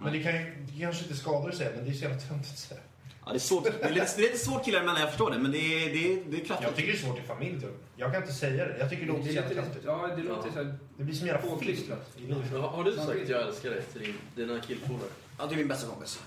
[0.00, 2.18] Men det, kan ju, det kanske inte skadar att säga, men det är så jävla
[2.20, 2.80] töntigt att säga.
[3.28, 3.64] Ja, det är svårt.
[3.64, 5.38] Det är lite, det är lite svårt killar emellan, jag förstår det.
[5.38, 6.76] Men det är, det är, det är Jag kraftigt.
[6.76, 8.06] tycker det är svårt i familj, tror jag.
[8.06, 8.78] Jag kan inte säga det.
[8.78, 11.42] Jag tycker det låter jävla lite, ja, det låter så här, Det blir som jävla
[11.50, 12.16] påklistrat.
[12.52, 14.14] Har, har du sagt jag älskar dig till din,
[14.46, 15.08] dina killpolare?
[15.38, 16.20] Ja, det är min bästa kompis.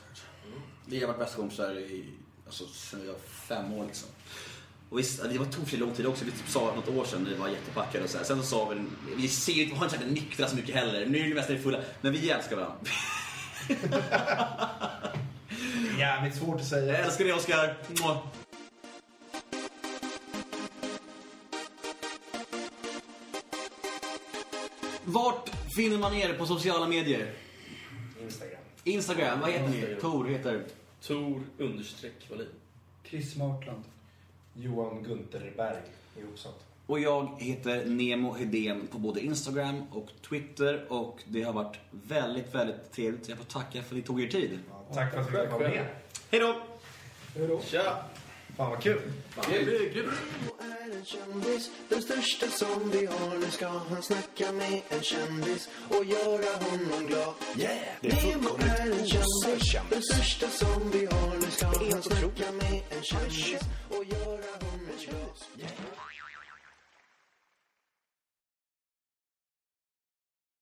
[0.85, 2.05] Vi har varit bästa kompisar i,
[2.45, 4.09] alltså, sen jag var fem år liksom.
[4.89, 6.25] Och visst, det var tog för lång tid också.
[6.25, 8.25] Vi typ sa något år sedan när vi var jättepackade och så här.
[8.25, 8.81] Sen så sa vi,
[9.15, 11.05] vi ser ju inte, vi har inte sagt nyktra så mycket heller.
[11.05, 11.79] Nu är det mest när vi är fulla.
[12.01, 12.77] Men vi älskar varandra.
[16.01, 16.93] Jävligt svårt att säga.
[16.93, 17.77] Jag älskar dig Oskar.
[17.87, 18.17] Mwah.
[25.03, 27.33] Vart finner man er på sociala medier?
[28.21, 28.59] Instagram.
[28.83, 29.75] Instagram, vad heter ni?
[29.75, 29.99] Instagram.
[30.01, 30.63] Tor heter...
[31.01, 32.47] Tor understreck Wallin.
[33.03, 33.83] Chris Martland.
[34.53, 35.81] Johan Gunterberg
[36.19, 36.65] ihopsatt.
[36.85, 42.55] Och jag heter Nemo Hedén på både Instagram och Twitter och det har varit väldigt,
[42.55, 43.29] väldigt trevligt.
[43.29, 44.59] Jag får tacka för att ni tog er tid.
[44.69, 45.85] Ja, Tack för att vi fick vara med.
[46.31, 46.61] Hej då!
[47.35, 47.61] Hej då.
[47.61, 48.05] Tja!
[48.57, 49.01] Fan vad kul.
[51.89, 53.37] Den största som vi har.
[53.39, 57.33] Nu ska han snacka med en kändis och göra honom glad.
[57.57, 57.77] Yeah!
[58.01, 59.89] Det är fullkomligt osar kändis.
[59.89, 61.35] Den största som vi har.
[61.35, 65.59] Nu ska han snacka med en kändis och göra honom glad.
[65.59, 66.10] Yeah!